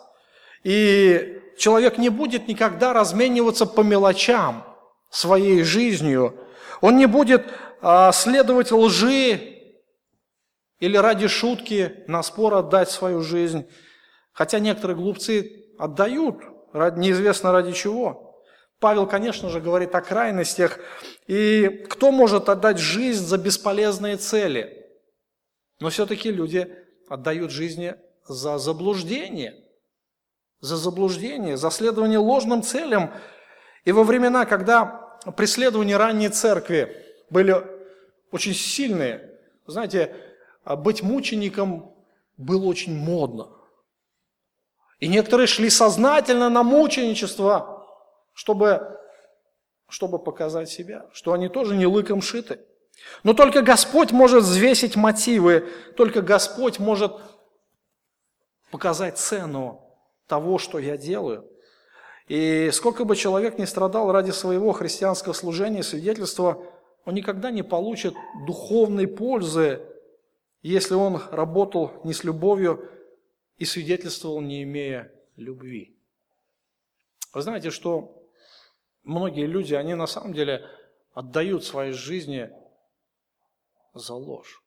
[0.64, 4.66] И человек не будет никогда размениваться по мелочам
[5.10, 6.38] своей жизнью.
[6.82, 7.46] Он не будет
[7.82, 9.56] э, следовать лжи
[10.80, 13.70] или ради шутки на спор отдать свою жизнь.
[14.34, 16.42] Хотя некоторые глупцы отдают,
[16.74, 18.25] неизвестно ради чего.
[18.80, 20.80] Павел, конечно же, говорит о крайностях.
[21.28, 24.86] И кто может отдать жизнь за бесполезные цели?
[25.80, 26.74] Но все-таки люди
[27.08, 27.96] отдают жизни
[28.28, 29.64] за заблуждение.
[30.60, 33.14] За заблуждение, за следование ложным целям.
[33.86, 37.56] И во времена, когда преследования ранней церкви были
[38.32, 40.16] очень сильные, знаете,
[40.66, 41.96] быть мучеником
[42.38, 43.50] было очень модно.
[45.00, 47.75] И некоторые шли сознательно на мученичество,
[48.36, 49.00] чтобы,
[49.88, 52.60] чтобы показать себя, что они тоже не лыком шиты.
[53.24, 55.68] Но только Господь может взвесить мотивы,
[55.98, 57.14] только Господь может
[58.70, 59.82] показать цену
[60.28, 61.50] того, что я делаю.
[62.28, 66.64] И сколько бы человек ни страдал ради своего христианского служения свидетельства,
[67.06, 68.16] он никогда не получит
[68.48, 69.82] духовной пользы,
[70.62, 72.90] если он работал не с любовью,
[73.58, 75.96] и свидетельствовал, не имея любви.
[77.34, 78.25] Вы знаете, что
[79.06, 80.70] многие люди, они на самом деле
[81.14, 82.52] отдают свои жизни
[83.94, 84.62] за ложь.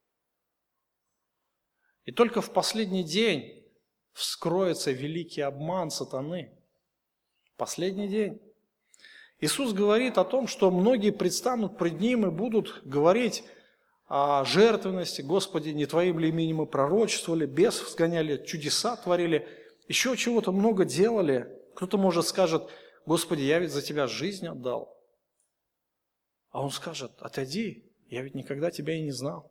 [2.04, 3.66] И только в последний день
[4.12, 6.58] вскроется великий обман сатаны.
[7.56, 8.40] Последний день.
[9.40, 13.44] Иисус говорит о том, что многие предстанут пред Ним и будут говорить,
[14.08, 19.46] о жертвенности, Господи, не Твоим ли именем мы пророчествовали, бес сгоняли, чудеса творили,
[19.86, 21.46] еще чего-то много делали.
[21.74, 22.68] Кто-то, может, скажет,
[23.08, 24.94] Господи, я ведь за Тебя жизнь отдал.
[26.50, 29.50] А он скажет, отойди, я ведь никогда Тебя и не знал.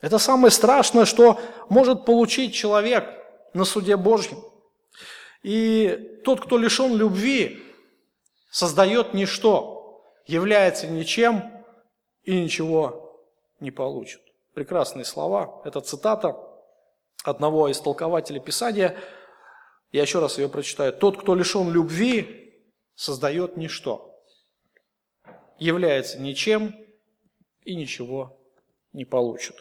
[0.00, 3.04] Это самое страшное, что может получить человек
[3.54, 4.42] на суде Божьем.
[5.44, 7.62] И тот, кто лишен любви,
[8.50, 11.64] создает ничто, является ничем
[12.24, 13.22] и ничего
[13.60, 14.20] не получат.
[14.54, 15.62] Прекрасные слова.
[15.64, 16.36] Это цитата
[17.22, 18.96] одного из толкователей Писания.
[19.92, 20.92] Я еще раз ее прочитаю.
[20.92, 22.47] «Тот, кто лишен любви,
[22.98, 24.20] создает ничто,
[25.58, 26.74] является ничем
[27.62, 28.38] и ничего
[28.92, 29.54] не получит».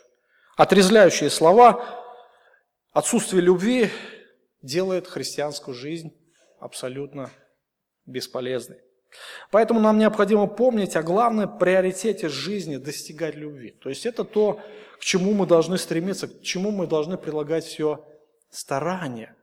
[0.55, 2.03] Отрезляющие слова,
[2.91, 3.91] отсутствие любви
[4.63, 6.11] делает христианскую жизнь
[6.59, 7.29] абсолютно
[8.07, 8.81] бесполезной.
[9.51, 13.69] Поэтому нам необходимо помнить о главном приоритете жизни– достигать любви.
[13.71, 14.59] То есть это то,
[14.99, 18.03] к чему мы должны стремиться, к чему мы должны прилагать все
[18.49, 19.35] старание.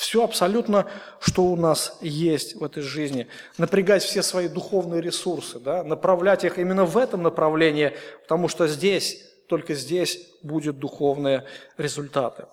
[0.00, 0.86] Все абсолютно,
[1.20, 3.26] что у нас есть в этой жизни.
[3.58, 7.92] Напрягать все свои духовные ресурсы, да, направлять их именно в этом направлении,
[8.22, 11.44] потому что здесь, только здесь будут духовные
[11.76, 12.46] результаты.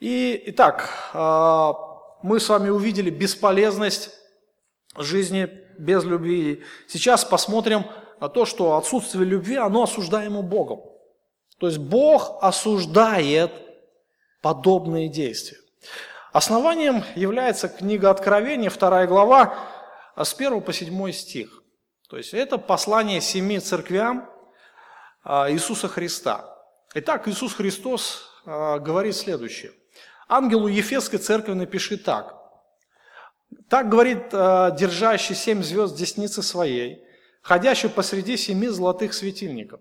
[0.00, 1.74] И, итак, а,
[2.24, 4.10] мы с вами увидели бесполезность
[4.98, 5.48] жизни
[5.78, 6.64] без любви.
[6.88, 7.84] Сейчас посмотрим
[8.18, 10.80] на то, что отсутствие любви, оно осуждаемо Богом.
[11.60, 13.52] То есть Бог осуждает
[14.42, 15.58] подобные действия.
[16.34, 19.56] Основанием является книга Откровения, 2 глава,
[20.16, 21.62] с 1 по 7 стих.
[22.08, 24.28] То есть это послание семи церквям
[25.22, 26.44] а, Иисуса Христа.
[26.94, 29.74] Итак, Иисус Христос а, говорит следующее.
[30.26, 32.34] Ангелу Ефесской церкви напиши так.
[33.68, 37.04] Так говорит э, держащий семь звезд десницы своей,
[37.42, 39.80] ходящий посреди семи золотых светильников.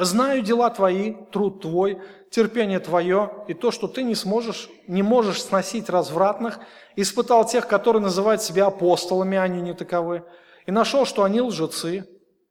[0.00, 1.98] Знаю дела твои, труд твой,
[2.30, 6.60] терпение твое и то, что ты не сможешь, не можешь сносить развратных,
[6.96, 10.24] испытал тех, которые называют себя апостолами, а они не таковы,
[10.66, 12.06] и нашел, что они лжецы.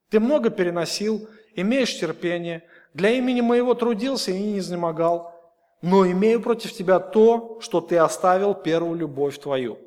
[0.09, 5.33] Ты много переносил, имеешь терпение, для имени моего трудился и не изнемогал,
[5.81, 9.77] но имею против тебя то, что ты оставил первую любовь твою.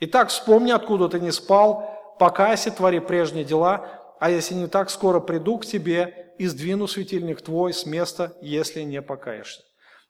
[0.00, 3.86] Итак, вспомни, откуда ты не спал, покайся, твори прежние дела,
[4.18, 8.82] а если не так, скоро приду к тебе и сдвину светильник твой с места, если
[8.82, 9.62] не покаешься.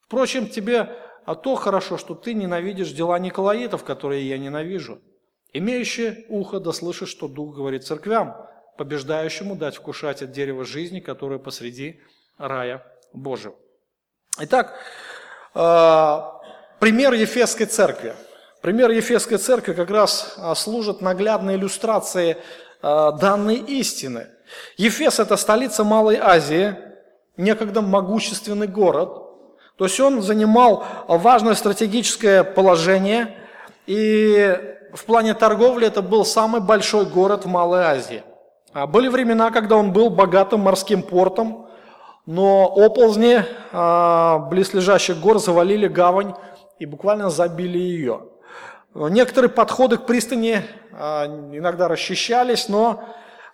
[0.03, 5.01] Впрочем, тебе а то хорошо, что ты ненавидишь дела Николаитов, которые я ненавижу.
[5.53, 8.37] Имеющий ухо да слышит, что Дух говорит церквям,
[8.79, 12.01] побеждающему дать вкушать от дерева жизни, которое посреди
[12.39, 13.57] рая Божьего.
[14.39, 14.79] Итак,
[15.55, 16.41] а,
[16.79, 18.15] пример Ефесской церкви–
[18.67, 22.39] Пример Ефесской церкви как раз а, служит наглядной иллюстрацией
[22.83, 24.27] а, данной истины.
[24.77, 26.77] Ефес– это столица Малой Азии,
[27.37, 29.23] некогда могущественный город.
[29.77, 33.37] То есть он занимал важное стратегическое положение
[33.87, 34.59] И
[34.95, 38.23] в плане торговли это был самый большой город в Малой Азии.
[38.73, 41.69] А были времена, когда он был богатым морским портом,
[42.27, 46.35] но оползни а, близлежащих гор завалили гавань
[46.79, 48.23] и буквально забили ее.
[48.95, 53.05] Некоторые подходы к пристани а, иногда расчищались, но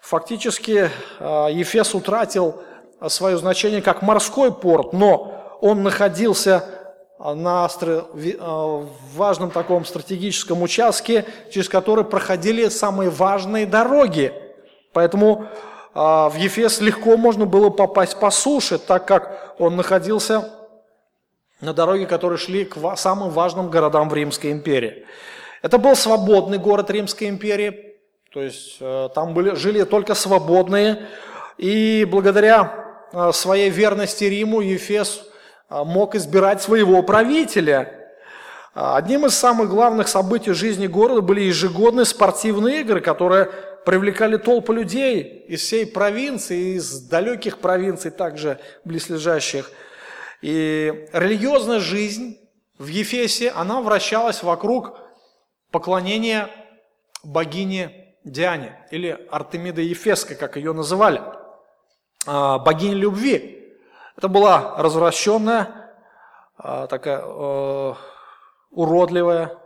[0.02, 2.62] фактически а, Ефес утратил
[3.08, 6.64] свое значение как морской порт, но он находился
[7.18, 7.68] на
[9.14, 14.34] важном таком стратегическом участке, через который проходили самые важные дороги.
[14.92, 15.46] Поэтому
[15.94, 20.50] в Ефес легко можно было попасть по суше, так как он находился
[21.60, 25.06] на дороге, которые шли к самым важным городам в Римской империи.
[25.62, 27.91] Это был свободный город Римской империи,
[28.32, 31.06] то есть э, там были, жили только свободные,
[31.58, 35.22] и благодаря э, своей верности Риму Ефес
[35.68, 38.10] э, мог избирать своего правителя.
[38.72, 43.50] Одним из самых главных событий жизни города были ежегодные спортивные игры, которые
[43.84, 49.70] привлекали толпы людей из всей провинции, из далеких провинций, также близлежащих.
[50.40, 52.38] И религиозная жизнь
[52.78, 54.98] в Ефесе, она вращалась вокруг
[55.70, 56.48] поклонения
[57.22, 61.22] богине Диане, или Артемида Ефеска, как ее называли,
[62.26, 63.76] а, богине любви.
[64.16, 65.92] Это была развращенная,
[66.56, 67.94] а, такая э,
[68.70, 69.58] уродливая,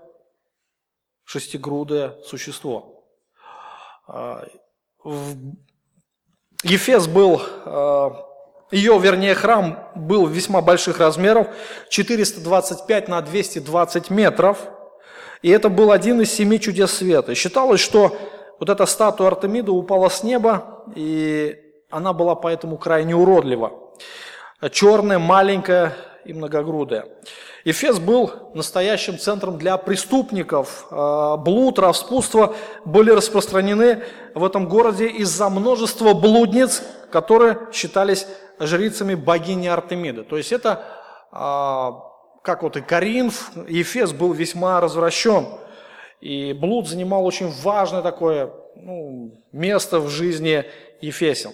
[1.24, 3.04] шестигрудое существо.
[4.06, 4.46] А,
[6.62, 7.42] Ефес был
[8.72, 11.48] ее, вернее, храм был весьма больших размеров,
[11.88, 14.58] 425 на 220 метров.
[15.42, 17.34] И это был один из семи чудес света.
[17.36, 18.16] Считалось, что
[18.58, 21.56] вот эта статуя Артемида упала с неба, и
[21.90, 23.72] она была поэтому крайне уродлива.
[24.70, 25.94] Черная, маленькая
[26.24, 27.06] и многогрудая.
[27.64, 30.86] Эфес был настоящим центром для преступников.
[30.90, 32.54] А, блуд, распутство
[32.84, 34.04] были распространены
[34.34, 38.26] в этом городе из-за множества блудниц, которые считались
[38.60, 40.22] жрицами богини Артемиды.
[40.22, 40.84] То есть это,
[41.32, 42.04] а,
[42.42, 45.46] как вот и Каринф, Ефес был весьма развращен.
[46.26, 50.64] И блуд занимал очень важное такое ну, место в жизни
[51.00, 51.52] Ефесен.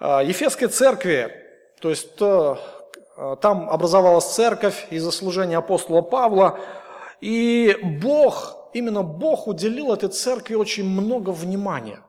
[0.00, 1.32] А, Ефесской церкви,
[1.80, 2.58] то есть то,
[3.16, 6.58] а, там образовалась церковь из-за служения апостола Павла,
[7.20, 12.00] и Бог, именно Бог уделил этой церкви очень много внимания.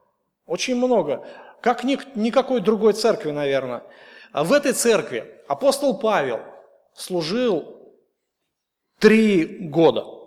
[0.47, 1.23] Очень много
[1.61, 3.83] как ни, никакой другой церкви, наверное.
[4.31, 6.39] А в этой церкви апостол Павел
[6.95, 7.93] служил
[8.97, 10.18] три года.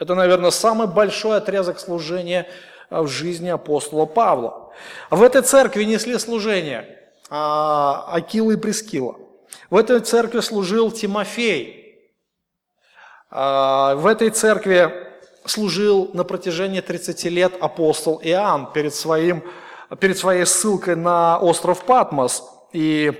[0.00, 2.48] Это, наверное, самый большой отрезок служения
[2.88, 4.72] в жизни апостола Павла.
[5.10, 6.98] В этой церкви несли служение
[7.28, 9.16] а, Акила и Прескила.
[9.68, 12.00] В этой церкви служил Тимофей.
[13.30, 14.90] А, в этой церкви
[15.44, 19.44] служил на протяжении 30 лет апостол Иоанн перед своим
[19.98, 22.44] перед своей ссылкой на остров Патмос.
[22.72, 23.12] И,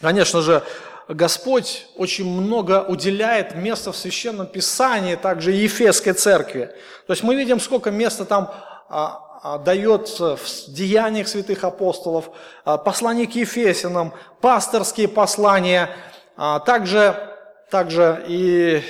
[0.00, 0.62] конечно же,
[1.08, 6.74] Господь очень много уделяет места в Священном Писании, также и Ефесской церкви.
[7.06, 8.52] То есть мы видим, сколько места там
[8.88, 12.30] а, а, дается в деяниях святых апостолов,
[12.64, 15.90] а, послание к Ефесинам, пасторские послания,
[16.66, 17.16] также,
[17.70, 18.82] также и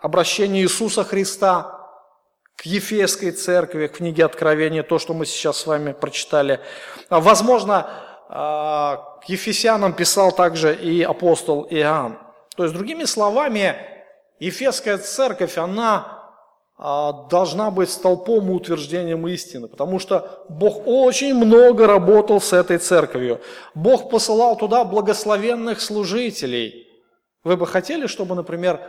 [0.00, 1.78] обращение Иисуса Христа
[2.56, 6.58] к Ефесской церкви, к книге Откровения, то, что мы сейчас с вами прочитали.
[7.08, 7.88] Возможно,
[8.32, 12.18] к Ефесянам писал также и апостол Иоанн.
[12.56, 13.76] То есть, другими словами,
[14.40, 16.22] Ефесская церковь, она
[16.84, 22.78] а, должна быть столпом и утверждением истины, потому что Бог очень много работал с этой
[22.78, 23.40] церковью.
[23.74, 26.88] Бог посылал туда благословенных служителей.
[27.44, 28.80] Вы бы хотели, чтобы, например,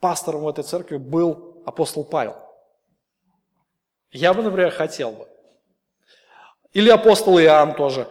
[0.00, 2.36] пастором в этой церкви был апостол Павел?
[4.10, 5.28] Я бы, например, хотел бы.
[6.72, 8.08] Или апостол Иоанн тоже.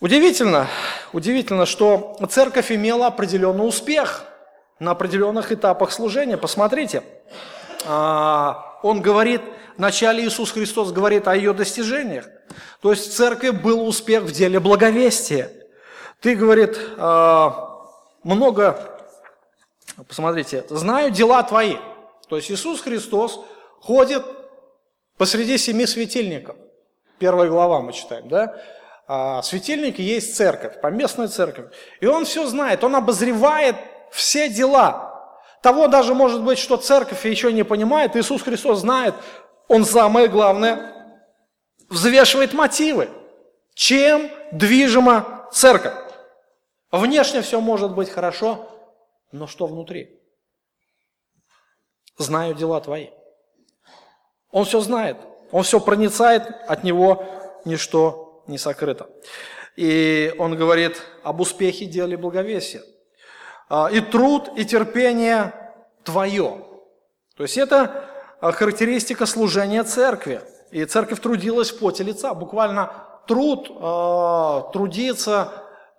[0.00, 0.68] Удивительно,
[1.12, 4.24] удивительно, что церковь имела определенный успех
[4.78, 6.36] на определенных этапах служения.
[6.36, 7.02] Посмотрите,
[7.84, 9.40] а, он говорит,
[9.76, 12.26] вначале Иисус Христос говорит о ее достижениях.
[12.80, 15.50] То есть в церкви был успех в деле благовестия.
[16.20, 17.80] Ты, говорит, а,
[18.22, 19.00] много,
[20.06, 21.76] посмотрите, знаю дела твои.
[22.28, 23.40] То есть Иисус Христос
[23.80, 24.22] ходит
[25.16, 26.54] посреди семи светильников.
[27.18, 28.56] Первая глава мы читаем, да?
[29.06, 31.72] А, светильники есть церковь, поместная церковь.
[32.00, 33.76] И он все знает, он обозревает
[34.10, 35.08] все дела.
[35.62, 39.14] Того даже может быть, что церковь еще не понимает, Иисус Христос знает,
[39.66, 40.94] он самое главное
[41.88, 43.08] взвешивает мотивы.
[43.74, 45.94] Чем движима церковь?
[46.90, 48.68] Внешне все может быть хорошо,
[49.32, 50.18] но что внутри?
[52.18, 53.08] знаю дела твои.
[54.50, 55.16] Он все знает,
[55.50, 57.24] он все проницает, от него
[57.64, 59.08] ничто не сокрыто.
[59.76, 62.82] И он говорит об успехе дела благовесия.
[63.68, 65.52] А, и труд, и терпение
[66.04, 66.64] твое.
[67.36, 68.04] То есть это
[68.40, 70.40] а, характеристика служения церкви.
[70.70, 72.34] И церковь трудилась в поте лица.
[72.34, 72.92] Буквально
[73.28, 75.52] труд, э, трудиться,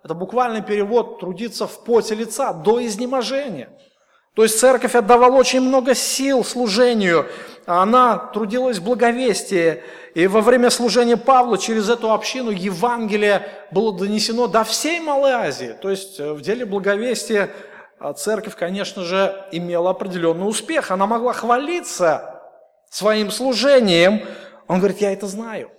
[0.04, 3.70] это буквальный перевод, трудиться в поте лица до изнеможения.
[4.34, 7.26] То есть церковь отдавала очень много сил служению,
[7.66, 9.82] она трудилась в благовестии.
[10.14, 15.76] И во время служения Павла через эту общину Евангелие было донесено до всей Малой Азии.
[15.80, 17.50] То есть э, в деле благовестия
[18.00, 20.90] а церковь, конечно же, имела определенный успех.
[20.90, 22.40] Она могла хвалиться
[22.88, 24.22] своим служением.
[24.68, 25.70] Он говорит, я это знаю.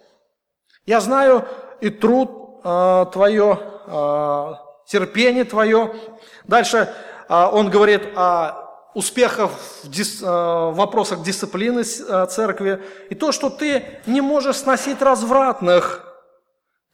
[0.86, 1.48] Я знаю
[1.82, 4.54] и труд э, твое, э,
[4.86, 5.96] терпение твое.
[6.44, 8.62] Дальше э, он говорит о
[8.94, 9.52] успехах
[9.84, 12.84] в, э, вопросах дисциплины э, церкви.
[13.10, 16.06] И то, что ты не можешь сносить развратных.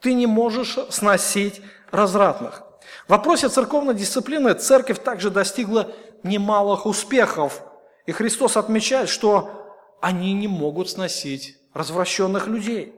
[0.01, 2.61] Ты не можешь сносить развратных.
[3.07, 7.63] В вопросе церковной дисциплины церковь также достигла немалых успехов.
[8.05, 12.93] И Христос отмечает, что они не могут сносить развращенных людей.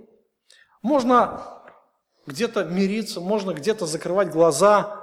[0.82, 1.42] Можно
[2.26, 4.99] где-то мириться, можно где-то закрывать глаза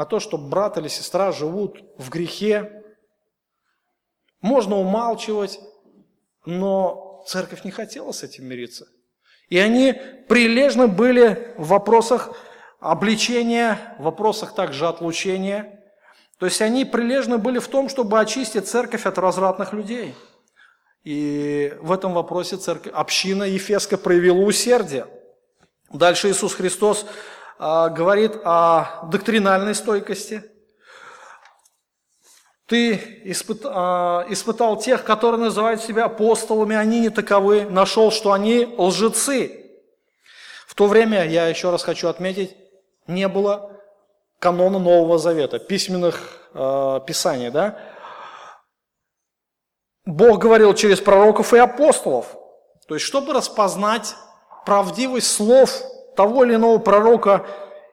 [0.00, 2.82] на то, что брат или сестра живут в грехе.
[4.40, 5.60] Можно умалчивать,
[6.46, 8.88] но церковь не хотела с этим мириться.
[9.50, 9.92] И они
[10.26, 12.34] прилежно были в вопросах
[12.78, 15.84] обличения, в вопросах также отлучения.
[16.38, 20.14] То есть они прилежны были в том, чтобы очистить церковь от развратных людей.
[21.04, 25.06] И в этом вопросе церковь, община Ефеска проявила усердие.
[25.92, 27.04] Дальше Иисус Христос
[27.60, 30.42] говорит о доктринальной стойкости.
[32.70, 33.24] Ты
[33.64, 39.72] а, испытал тех, которые называют себя апостолами, они не таковы, нашел, что они лжецы.
[40.68, 42.56] В то время, я еще раз хочу отметить,
[43.08, 43.72] не было
[44.38, 47.76] канона Нового Завета, письменных э, писаний, да?
[50.06, 52.36] Бог говорил через пророков и апостолов.
[52.86, 54.14] То есть, чтобы распознать
[54.64, 55.82] правдивость слов
[56.16, 57.46] того или иного пророка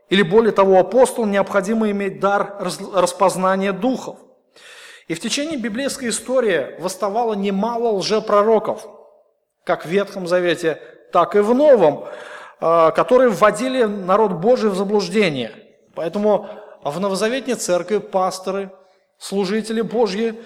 [0.09, 2.57] или более того апостола, необходимо иметь дар
[2.93, 4.18] распознания духов.
[5.07, 8.86] И в течение библейской истории восставало немало лжепророков,
[9.63, 12.05] как в Ветхом Завете, так и в Новом.
[12.59, 15.51] А, которые вводили народ Божий в заблуждение.
[15.93, 16.47] Поэтому
[16.84, 18.72] в новозаветной церкви пасторы,
[19.20, 20.41] служители Божьи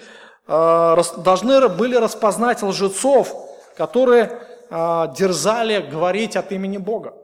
[0.46, 3.34] а, должны были распознать лжецов,
[3.78, 7.14] которые а, дерзали говорить от имени Бога.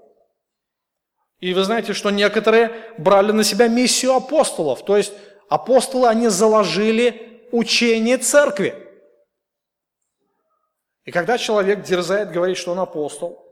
[1.40, 4.84] И вы знаете, что некоторые брали на себя миссию апостолов.
[4.84, 5.12] То есть
[5.48, 8.74] апостолы, они заложили учение церкви.
[11.04, 13.44] И когда человек дерзает говорить, что он апостол,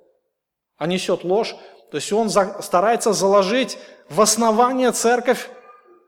[0.77, 1.57] а несет ложь,
[1.91, 3.79] то есть он за, старается заложить
[4.11, 5.49] в основание церковь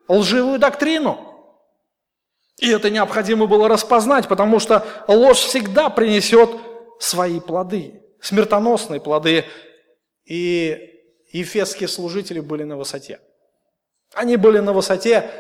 [0.08, 1.24] лживую доктрину.
[2.58, 6.50] И это необходимо было распознать, потому что ложь всегда принесет
[6.98, 9.44] свои плоды, смертоносные плоды.
[10.26, 10.97] И
[11.30, 13.20] ефесские служители были на высоте.
[14.14, 15.30] Они были на высоте,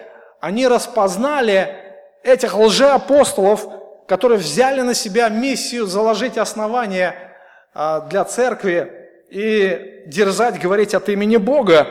[0.40, 1.74] они распознали
[2.22, 3.66] этих лжеапостолов,
[4.06, 7.34] которые взяли на себя миссию заложить основание
[7.74, 8.98] а, для церкви,
[9.30, 11.86] и дерзать говорить от имени Бога.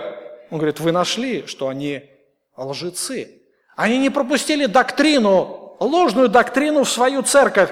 [0.49, 2.09] Он говорит, вы нашли, что они
[2.55, 3.41] лжецы.
[3.75, 7.69] Они не пропустили доктрину, ложную доктрину в свою церковь.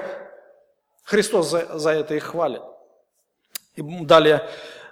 [1.02, 2.62] Христос за, за это их хвалит.
[3.74, 4.48] И далее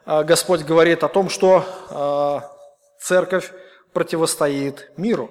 [0.07, 2.51] Господь говорит о том, что а,
[3.01, 3.53] церковь
[3.93, 5.31] противостоит миру.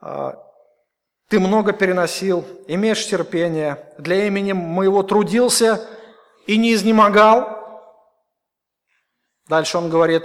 [0.00, 0.34] А,
[1.28, 5.88] Ты много переносил, имеешь терпение, для имени моего трудился
[6.46, 7.62] и не изнемогал,
[9.48, 10.24] Дальше он говорит,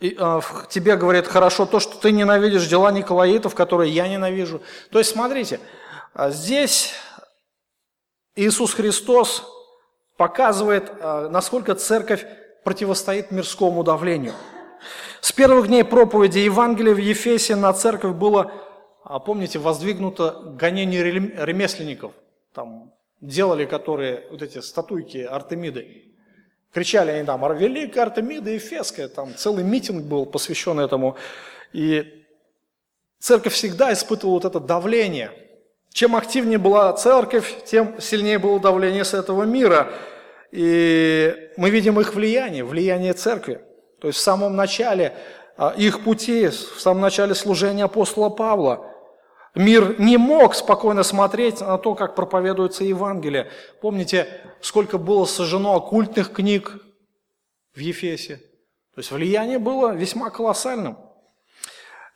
[0.00, 0.40] и, э,
[0.70, 4.62] тебе говорит хорошо то, что ты ненавидишь дела Николаитов, которые я ненавижу.
[4.90, 5.60] То есть, смотрите,
[6.28, 6.92] здесь
[8.34, 9.42] Иисус Христос
[10.18, 10.92] показывает,
[11.30, 12.26] насколько церковь
[12.62, 14.34] противостоит мирскому давлению.
[15.22, 18.52] С первых дней проповеди Евангелия в Ефесе на церковь было,
[19.02, 22.12] а помните, воздвигнуто гонение ремесленников–
[22.54, 26.04] там делали, которые вот эти статуйки Артемиды.
[26.72, 31.16] Кричали они там, великая Артемида Ефеская, там целый митинг был посвящен этому.
[31.72, 32.24] И
[33.18, 35.32] церковь всегда испытывала вот это давление.
[35.92, 39.88] Чем активнее была церковь, тем сильнее было давление с этого мира.
[40.52, 43.60] И мы видим их влияние, влияние церкви.
[44.00, 45.14] То есть в самом начале
[45.60, 48.86] а, их пути в самом начале служения апостола Павла.
[49.54, 53.50] Мир не мог спокойно смотреть на то, как проповедуется Евангелие.
[53.82, 54.26] Помните,
[54.62, 56.78] сколько было сожжено оккультных книг
[57.74, 58.36] в Ефесе?
[58.94, 60.96] То есть влияние было весьма колоссальным.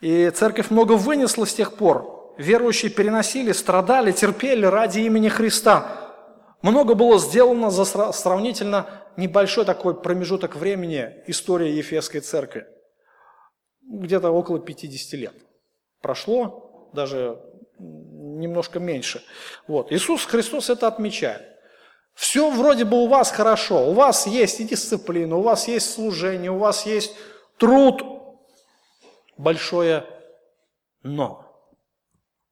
[0.01, 2.24] И церковь много вынесла с тех пор.
[2.37, 6.13] Верующие переносили, страдали, терпели ради имени Христа.
[6.63, 12.67] Много было сделано за сравнительно небольшой такой промежуток времени истории Ефесской церкви.
[13.83, 15.35] Где-то около 50 лет.
[16.01, 17.41] Прошло даже
[17.79, 19.23] немножко меньше.
[19.69, 19.93] Вот.
[19.93, 21.43] Иисус Христос это отмечает.
[22.15, 26.51] Все вроде бы у вас хорошо, у вас есть и дисциплина, у вас есть служение,
[26.51, 27.15] у вас есть
[27.59, 28.03] труд,
[29.37, 30.07] большое
[31.03, 31.44] но.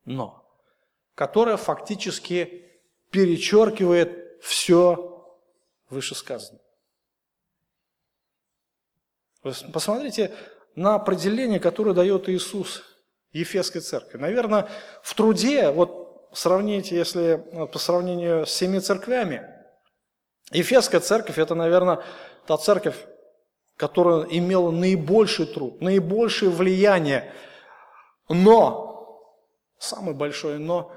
[0.05, 0.45] Но.
[1.15, 2.71] Которое фактически
[3.11, 5.29] перечеркивает все
[5.91, 6.63] вышесказанное.
[9.43, 10.35] Посмотрите
[10.75, 12.83] на определение, которое дает Иисус
[13.33, 14.19] Ефесской церкви.
[14.19, 14.69] Наверное,
[15.03, 19.49] в труде, вот сравните, если по сравнению с семи церквями,
[20.53, 22.03] Ефесская церковь– это, наверное,
[22.47, 22.97] та церковь,
[23.77, 27.33] которая имела наибольший труд, наибольшее влияние.
[28.29, 28.92] Но,
[29.83, 30.93] самое большое но,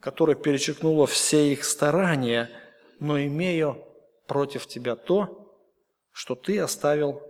[0.00, 2.50] которое перечеркнуло все их старания,
[3.00, 3.84] но имею
[4.26, 5.56] против тебя то,
[6.12, 7.22] что ты оставил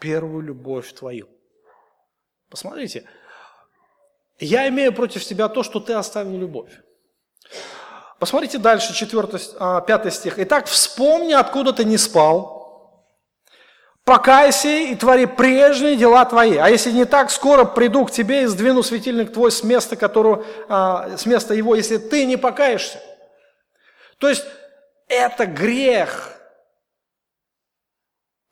[0.00, 1.28] первую любовь твою.
[2.50, 3.08] Посмотрите,
[4.38, 6.72] я имею против тебя то, что ты оставил любовь.
[8.18, 10.38] Посмотрите дальше, 4, 5 стих.
[10.38, 12.63] «Итак, вспомни, откуда ты не спал,
[14.04, 16.56] покайся и твори прежние дела твои.
[16.56, 20.44] А если не так, скоро приду к тебе и сдвину светильник твой с места, которого,
[20.68, 23.00] а, с места его, если ты не покаешься».
[24.18, 24.44] То есть,
[25.08, 26.32] это грех,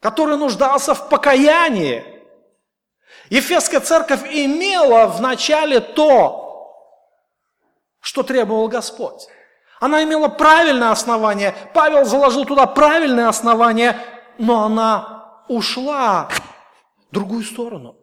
[0.01, 2.05] который нуждался в покаянии.
[3.31, 6.43] Ефесская церковь имела в начале то,
[8.01, 9.29] что требовал Господь.
[9.81, 11.55] Она имела правильное основание.
[11.73, 13.99] Павел заложил туда правильное основание,
[14.39, 16.29] но она ушла
[17.11, 17.97] в другую сторону.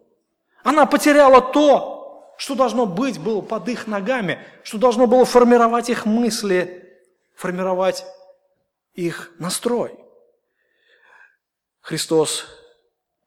[0.62, 6.06] Она потеряла то, что должно быть было под их ногами, что должно было формировать их
[6.06, 6.98] мысли,
[7.34, 8.04] формировать
[8.94, 9.98] их настрой.
[11.80, 12.46] Христос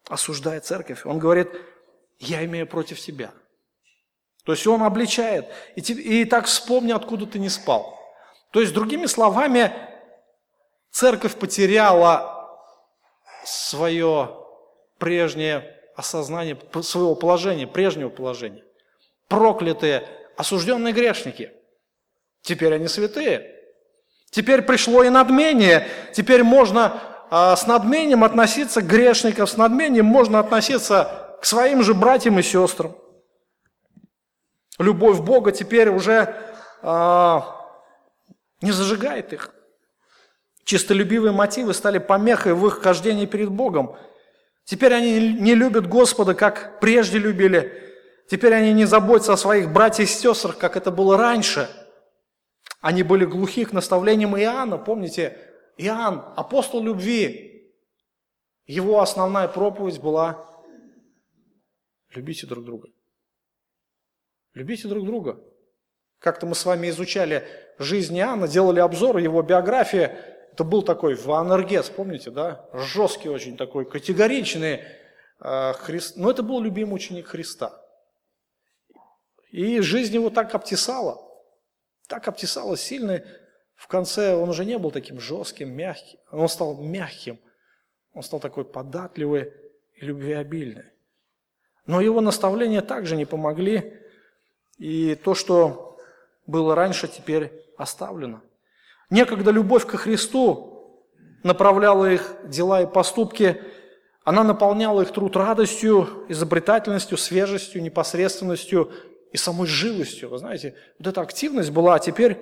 [0.08, 1.06] осуждает церковь.
[1.06, 1.50] Он говорит,
[2.20, 3.32] я имею против тебя.
[4.46, 5.48] То есть он обличает.
[5.76, 8.00] И, и так вспомни, откуда ты не спал.
[8.52, 9.74] То есть, другими словами,
[10.92, 12.33] церковь потеряла
[13.46, 14.38] свое
[14.98, 18.64] прежнее осознание своего положения, прежнего положения.
[19.28, 21.52] Проклятые, осужденные грешники.
[22.42, 23.54] Теперь они святые.
[24.30, 25.88] Теперь пришло и надмение.
[26.14, 31.94] Теперь можно а, с надмением относиться к грешникам, с надмением можно относиться к своим же
[31.94, 32.96] братьям и сестрам.
[34.80, 36.36] Любовь Бога теперь уже
[36.82, 37.70] а,
[38.62, 39.54] не зажигает их.
[40.64, 43.98] Чистолюбивые мотивы стали помехой в их хождении перед Богом.
[44.64, 47.82] Теперь они не любят Господа, как прежде любили.
[48.30, 51.70] Теперь они не заботятся о своих братьях и сестрах, как это было раньше.
[52.80, 54.78] Они были глухи к наставлениям Иоанна.
[54.78, 55.38] Помните,
[55.78, 57.74] Иоанн, апостол любви,
[58.66, 60.50] его основная проповедь была
[62.10, 62.90] «любите друг друга».
[64.54, 65.42] Любите друг друга.
[66.20, 67.46] Как-то мы с вами изучали
[67.80, 70.12] жизнь Иоанна, делали обзор его биографии.
[70.54, 72.70] Это был такой Ванергес, помните, да?
[72.74, 74.82] Жесткий очень такой, категоричный.
[75.40, 76.16] Э, Христ...
[76.16, 77.82] Но это был любимый ученик Христа.
[79.50, 81.20] И жизнь его так обтесала,
[82.08, 83.24] так обтесала сильно.
[83.76, 86.20] В конце он уже не был таким жестким, мягким.
[86.32, 87.40] Он стал мягким.
[88.14, 89.52] Он стал такой податливый
[89.96, 90.86] и любвеобильный.
[91.88, 94.00] Но его наставления также не помогли.
[94.78, 95.98] И то, что
[96.46, 98.44] было раньше, теперь оставлено.
[99.14, 101.06] Некогда любовь ко Христу
[101.44, 103.62] направляла их дела и поступки,
[104.24, 108.92] она наполняла их труд радостью, изобретательностью, свежестью, непосредственностью
[109.32, 110.30] и самой живостью.
[110.30, 112.40] Вы знаете, вот эта активность была, а теперь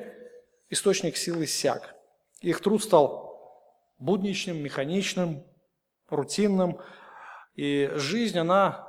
[0.69, 1.93] источник силы иссяк.
[2.39, 3.67] Их труд стал
[3.99, 5.43] будничным, механичным,
[6.07, 6.79] рутинным,
[7.53, 8.87] и жизнь, она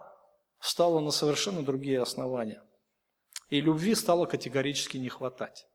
[0.60, 2.62] стала на совершенно другие основания
[3.50, 5.66] и любви стало категорически не хватать.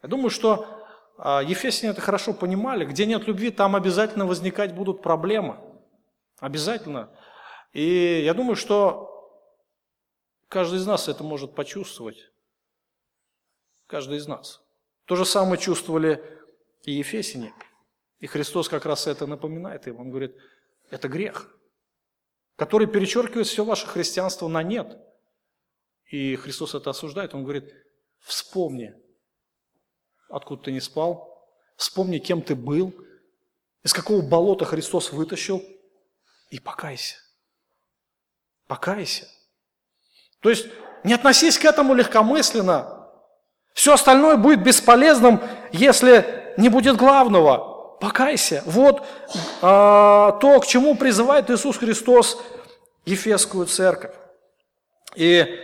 [0.00, 0.83] Я думаю, что
[1.18, 2.84] Ефесяне это хорошо понимали.
[2.84, 5.58] Где нет любви, там обязательно возникать будут проблемы.
[6.40, 7.16] Обязательно.
[7.72, 9.10] И я думаю, что
[10.48, 12.30] каждый из нас это может почувствовать.
[13.86, 14.62] Каждый из нас.
[15.04, 16.22] То же самое чувствовали
[16.82, 17.52] и Ефесине.
[18.18, 20.00] И Христос как раз это напоминает им.
[20.00, 20.36] Он говорит,
[20.90, 21.50] это грех.
[22.56, 24.96] который перечеркивает все ваше христианство на нет.
[26.10, 27.34] И Христос это осуждает.
[27.34, 27.72] Он говорит,
[28.20, 28.94] вспомни,
[30.34, 32.92] откуда ты не спал, вспомни, кем ты был,
[33.84, 35.62] из какого болота Христос вытащил,
[36.50, 37.16] и покайся.
[38.66, 39.28] Покайся.
[40.40, 40.66] То есть
[41.04, 43.08] не относись к этому легкомысленно.
[43.74, 45.40] Все остальное будет бесполезным,
[45.72, 47.96] если не будет главного.
[48.00, 48.62] Покайся.
[48.66, 49.06] Вот
[49.62, 52.40] а, то, к чему призывает Иисус Христос
[53.04, 54.14] Ефесскую церковь.
[55.14, 55.60] И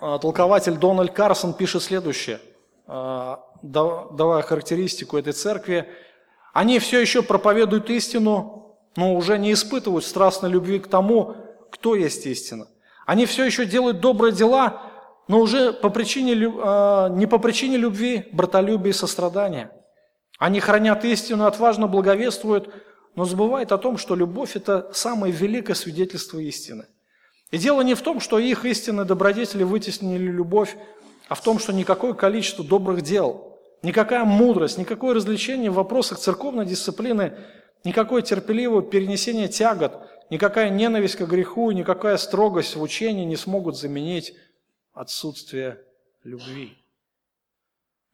[0.00, 2.40] а, толкователь Дональд Карсон пишет следующее,
[2.86, 5.88] а, давая характеристику этой церкви.
[6.52, 11.36] Они все еще проповедуют истину, но уже не испытывают страстной любви к тому,
[11.70, 12.68] кто есть истина.
[13.06, 14.82] Они все еще делают добрые дела,
[15.28, 19.70] но уже по причине, а, не по причине любви, братолюбия и сострадания.
[20.38, 22.72] Они хранят истину, отважно благовествуют,
[23.14, 26.86] но забывают о том, что любовь– это самое великое свидетельство истины.
[27.50, 30.76] И дело не в том, что их истинные добродетели вытеснили любовь,
[31.28, 33.51] а в том, что никакое количество добрых дел,
[33.82, 37.36] никакая мудрость, никакое развлечение в вопросах церковной дисциплины,
[37.84, 44.34] никакое терпеливое перенесение тягот, никакая ненависть к греху, никакая строгость в учении не смогут заменить
[44.92, 45.82] отсутствие
[46.24, 46.78] любви.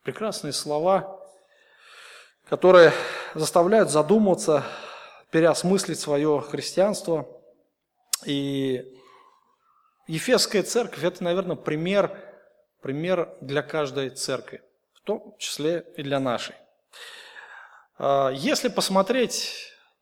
[0.02, 1.20] Прекрасные слова,
[2.48, 2.92] которые
[3.34, 4.64] заставляют задуматься,
[5.30, 7.28] переосмыслить свое христианство.
[8.24, 8.94] И
[10.06, 12.18] Ефесская церковь– это, наверное, пример,
[12.80, 14.62] пример для каждой церкви,
[15.08, 16.54] том числе и для нашей.
[17.98, 19.54] А, если посмотреть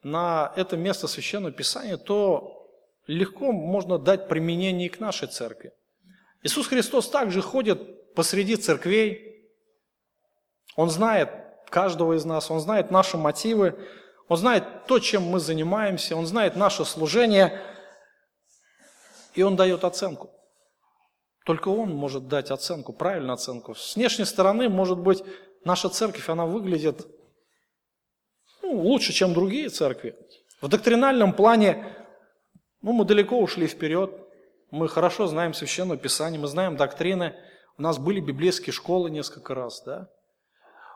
[0.03, 2.69] на это место Священного Писания, то
[3.07, 5.73] легко можно дать применение и к нашей церкви.
[6.43, 9.49] Иисус Христос также ходит посреди церквей,
[10.75, 11.31] Он знает
[11.71, 13.79] каждого из нас, Он знает наши мотивы,
[14.29, 17.63] Он знает то, чем мы занимаемся, Он знает наше служение–
[19.37, 20.31] и он дает оценку.
[21.47, 23.77] Только он может дать оценку, правильную оценку.
[23.77, 25.23] С внешней стороны, может быть,
[25.65, 27.07] наша церковь, она выглядит
[28.63, 30.17] ну, лучше, чем другие церкви.
[30.61, 31.87] В доктринальном плане
[32.83, 34.11] ну, мы далеко ушли вперед,
[34.73, 37.37] мы хорошо знаем Священное Писание, мы знаем доктрины,
[37.79, 40.09] у нас были библейские школы несколько раз, да?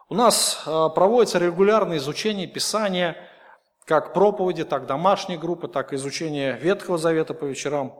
[0.08, 3.16] У нас э, проводится регулярное изучение Писания,
[3.84, 7.96] как проповеди, так домашние группы, так изучение Ветхого Завета по вечерам.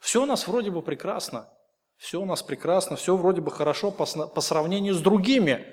[0.00, 1.48] Все у нас вроде бы прекрасно,
[2.04, 5.64] все у нас прекрасно, все вроде бы хорошо по, по сравнению с другими.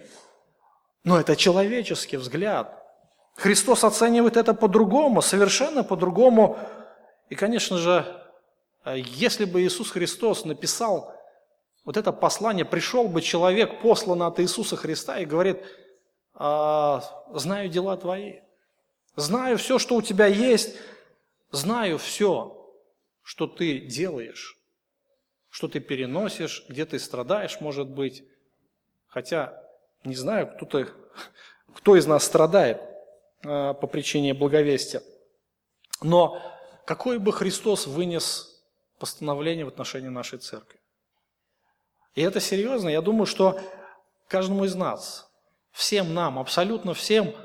[1.04, 2.82] Но это человеческий взгляд.
[3.36, 6.58] Христос оценивает это по-другому, совершенно по-другому.
[7.30, 8.06] И, конечно же,
[8.86, 11.14] э, если бы Иисус Христос написал
[11.84, 15.62] вот это послание, пришел бы человек, посланный от Иисуса Христа, и говорит,
[16.34, 17.04] «А,
[17.34, 18.36] знаю дела твои,
[19.18, 20.78] знаю все, что у тебя есть,
[21.52, 22.74] знаю все,
[23.22, 24.61] что ты делаешь,
[25.52, 28.24] что ты переносишь, где ты страдаешь, может быть.
[29.08, 29.62] Хотя
[30.04, 30.88] не знаю, кто,
[31.76, 32.82] кто из нас страдает
[33.44, 35.04] э, по причине благовестия.
[36.02, 36.42] Но
[36.86, 38.64] какой бы Христос вынес
[38.98, 40.80] постановление в отношении нашей церкви?
[42.16, 42.90] И это серьезно.
[42.90, 43.60] Я думаю, что
[44.28, 45.30] каждому из нас,
[45.72, 47.36] всем нам, абсолютно всем,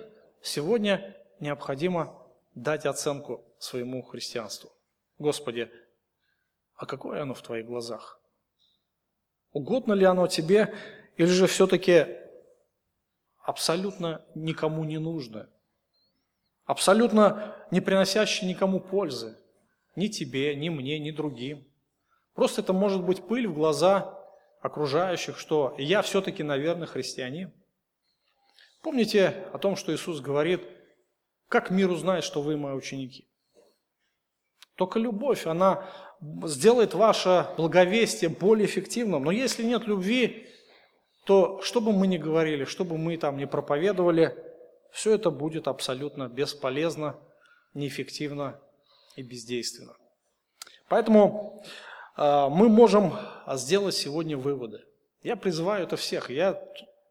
[0.42, 2.16] сегодня необходимо
[2.54, 4.70] дать оценку своему христианству.
[5.18, 5.70] Господи,
[6.77, 8.20] а какое оно в Твоих глазах?
[9.53, 10.74] Угодно ли оно Тебе,
[11.16, 12.07] или же все-таки
[13.39, 15.49] абсолютно никому не нужно?
[16.66, 19.39] Абсолютно не приносящее никому пользы.
[19.95, 21.66] Ни тебе, ни мне, ни другим.
[22.35, 24.12] Просто это может быть пыль в глаза
[24.61, 27.53] окружающих, что я все-таки, наверное, христианин.
[28.83, 30.61] Помните о том, что Иисус говорит,
[31.49, 33.27] как мир узнает, что вы мои ученики?
[34.77, 35.89] Только любовь, она
[36.45, 39.24] сделает ваше благовестие более эффективным.
[39.24, 40.47] Но если нет любви,
[41.24, 44.37] то что бы мы ни говорили, что бы мы там ни проповедовали,
[44.93, 47.18] все это будет абсолютно бесполезно,
[47.74, 48.61] неэффективно
[49.16, 49.97] и бездейственно.
[50.89, 51.62] Поэтому
[52.16, 53.12] э, мы можем
[53.55, 54.85] сделать сегодня выводы.
[55.22, 56.31] Я призываю это всех.
[56.31, 56.62] Я,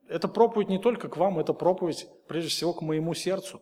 [0.07, 3.61] это проповедь не только к вам, это проповедь прежде всего к моему сердцу.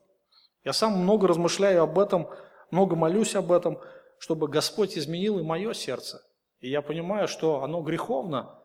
[0.63, 2.29] Я сам много размышляю об этом,
[2.71, 3.79] много молюсь об этом,
[4.19, 6.21] чтобы Господь изменил и мое сердце.
[6.59, 8.57] И я понимаю, что оно греховно,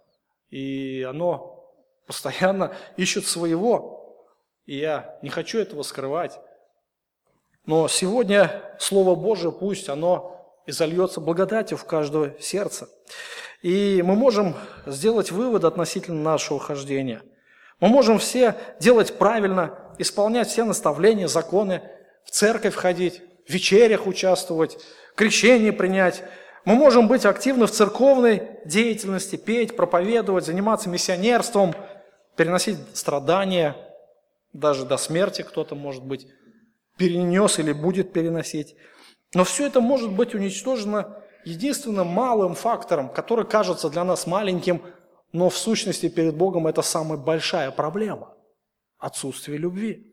[0.51, 1.72] и оно
[2.07, 4.26] постоянно ищет своего.
[4.66, 6.38] И я не хочу этого скрывать.
[7.66, 12.88] Но сегодня Слово Божие, пусть оно изольется благодатью в каждое сердце.
[13.62, 14.55] И мы можем
[14.86, 17.22] сделать вывод относительно нашего хождения.
[17.80, 21.82] Мы можем все делать правильно, исполнять все наставления, законы,
[22.24, 24.78] в церковь ходить, вечерях участвовать,
[25.14, 26.22] крещение принять.
[26.64, 31.74] Мы можем быть активны в церковной деятельности, петь, проповедовать, заниматься миссионерством,
[32.36, 33.76] переносить страдания,
[34.53, 36.26] даже до смерти кто-то, может быть,
[36.96, 38.76] перенес или будет переносить.
[39.34, 44.82] Но все это может быть уничтожено единственным малым фактором, который кажется для нас маленьким,
[45.32, 48.34] но в сущности перед Богом это самая большая проблема–
[48.99, 50.07] отсутствие любви.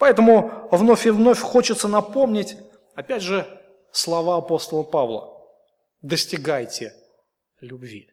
[0.00, 2.56] Поэтому вновь и вновь хочется напомнить,
[2.94, 3.46] опять же,
[3.92, 5.30] слова апостола Павла.
[6.00, 6.94] Достигайте
[7.60, 8.08] любви.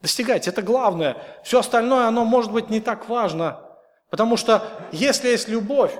[0.00, 1.16] Достигайте, это главное.
[1.42, 3.68] Все остальное, оно может быть не так важно,
[4.10, 4.62] потому что
[4.92, 5.92] если есть любовь,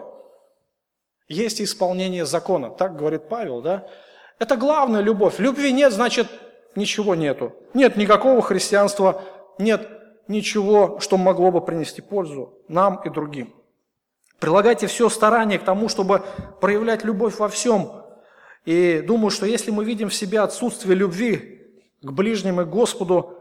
[1.27, 2.71] есть исполнение закона.
[2.71, 3.89] Так говорит Павел, да?
[4.39, 5.41] Это главная любовь.
[5.41, 6.29] Любви нет, значит,
[6.77, 7.53] ничего нету.
[7.75, 9.21] Нет никакого христианства,
[9.59, 9.89] нет
[10.29, 13.56] ничего, что могло бы принести пользу нам и другим.
[14.39, 16.23] Прилагайте все старание к тому, чтобы
[16.61, 17.91] проявлять любовь во всем.
[18.65, 21.63] И думаю, что если мы видим в себе отсутствие любви
[22.03, 23.39] к ближним и Господу,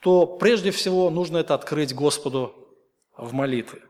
[0.00, 2.54] то прежде всего нужно это открыть Господу
[3.16, 3.82] в молитве.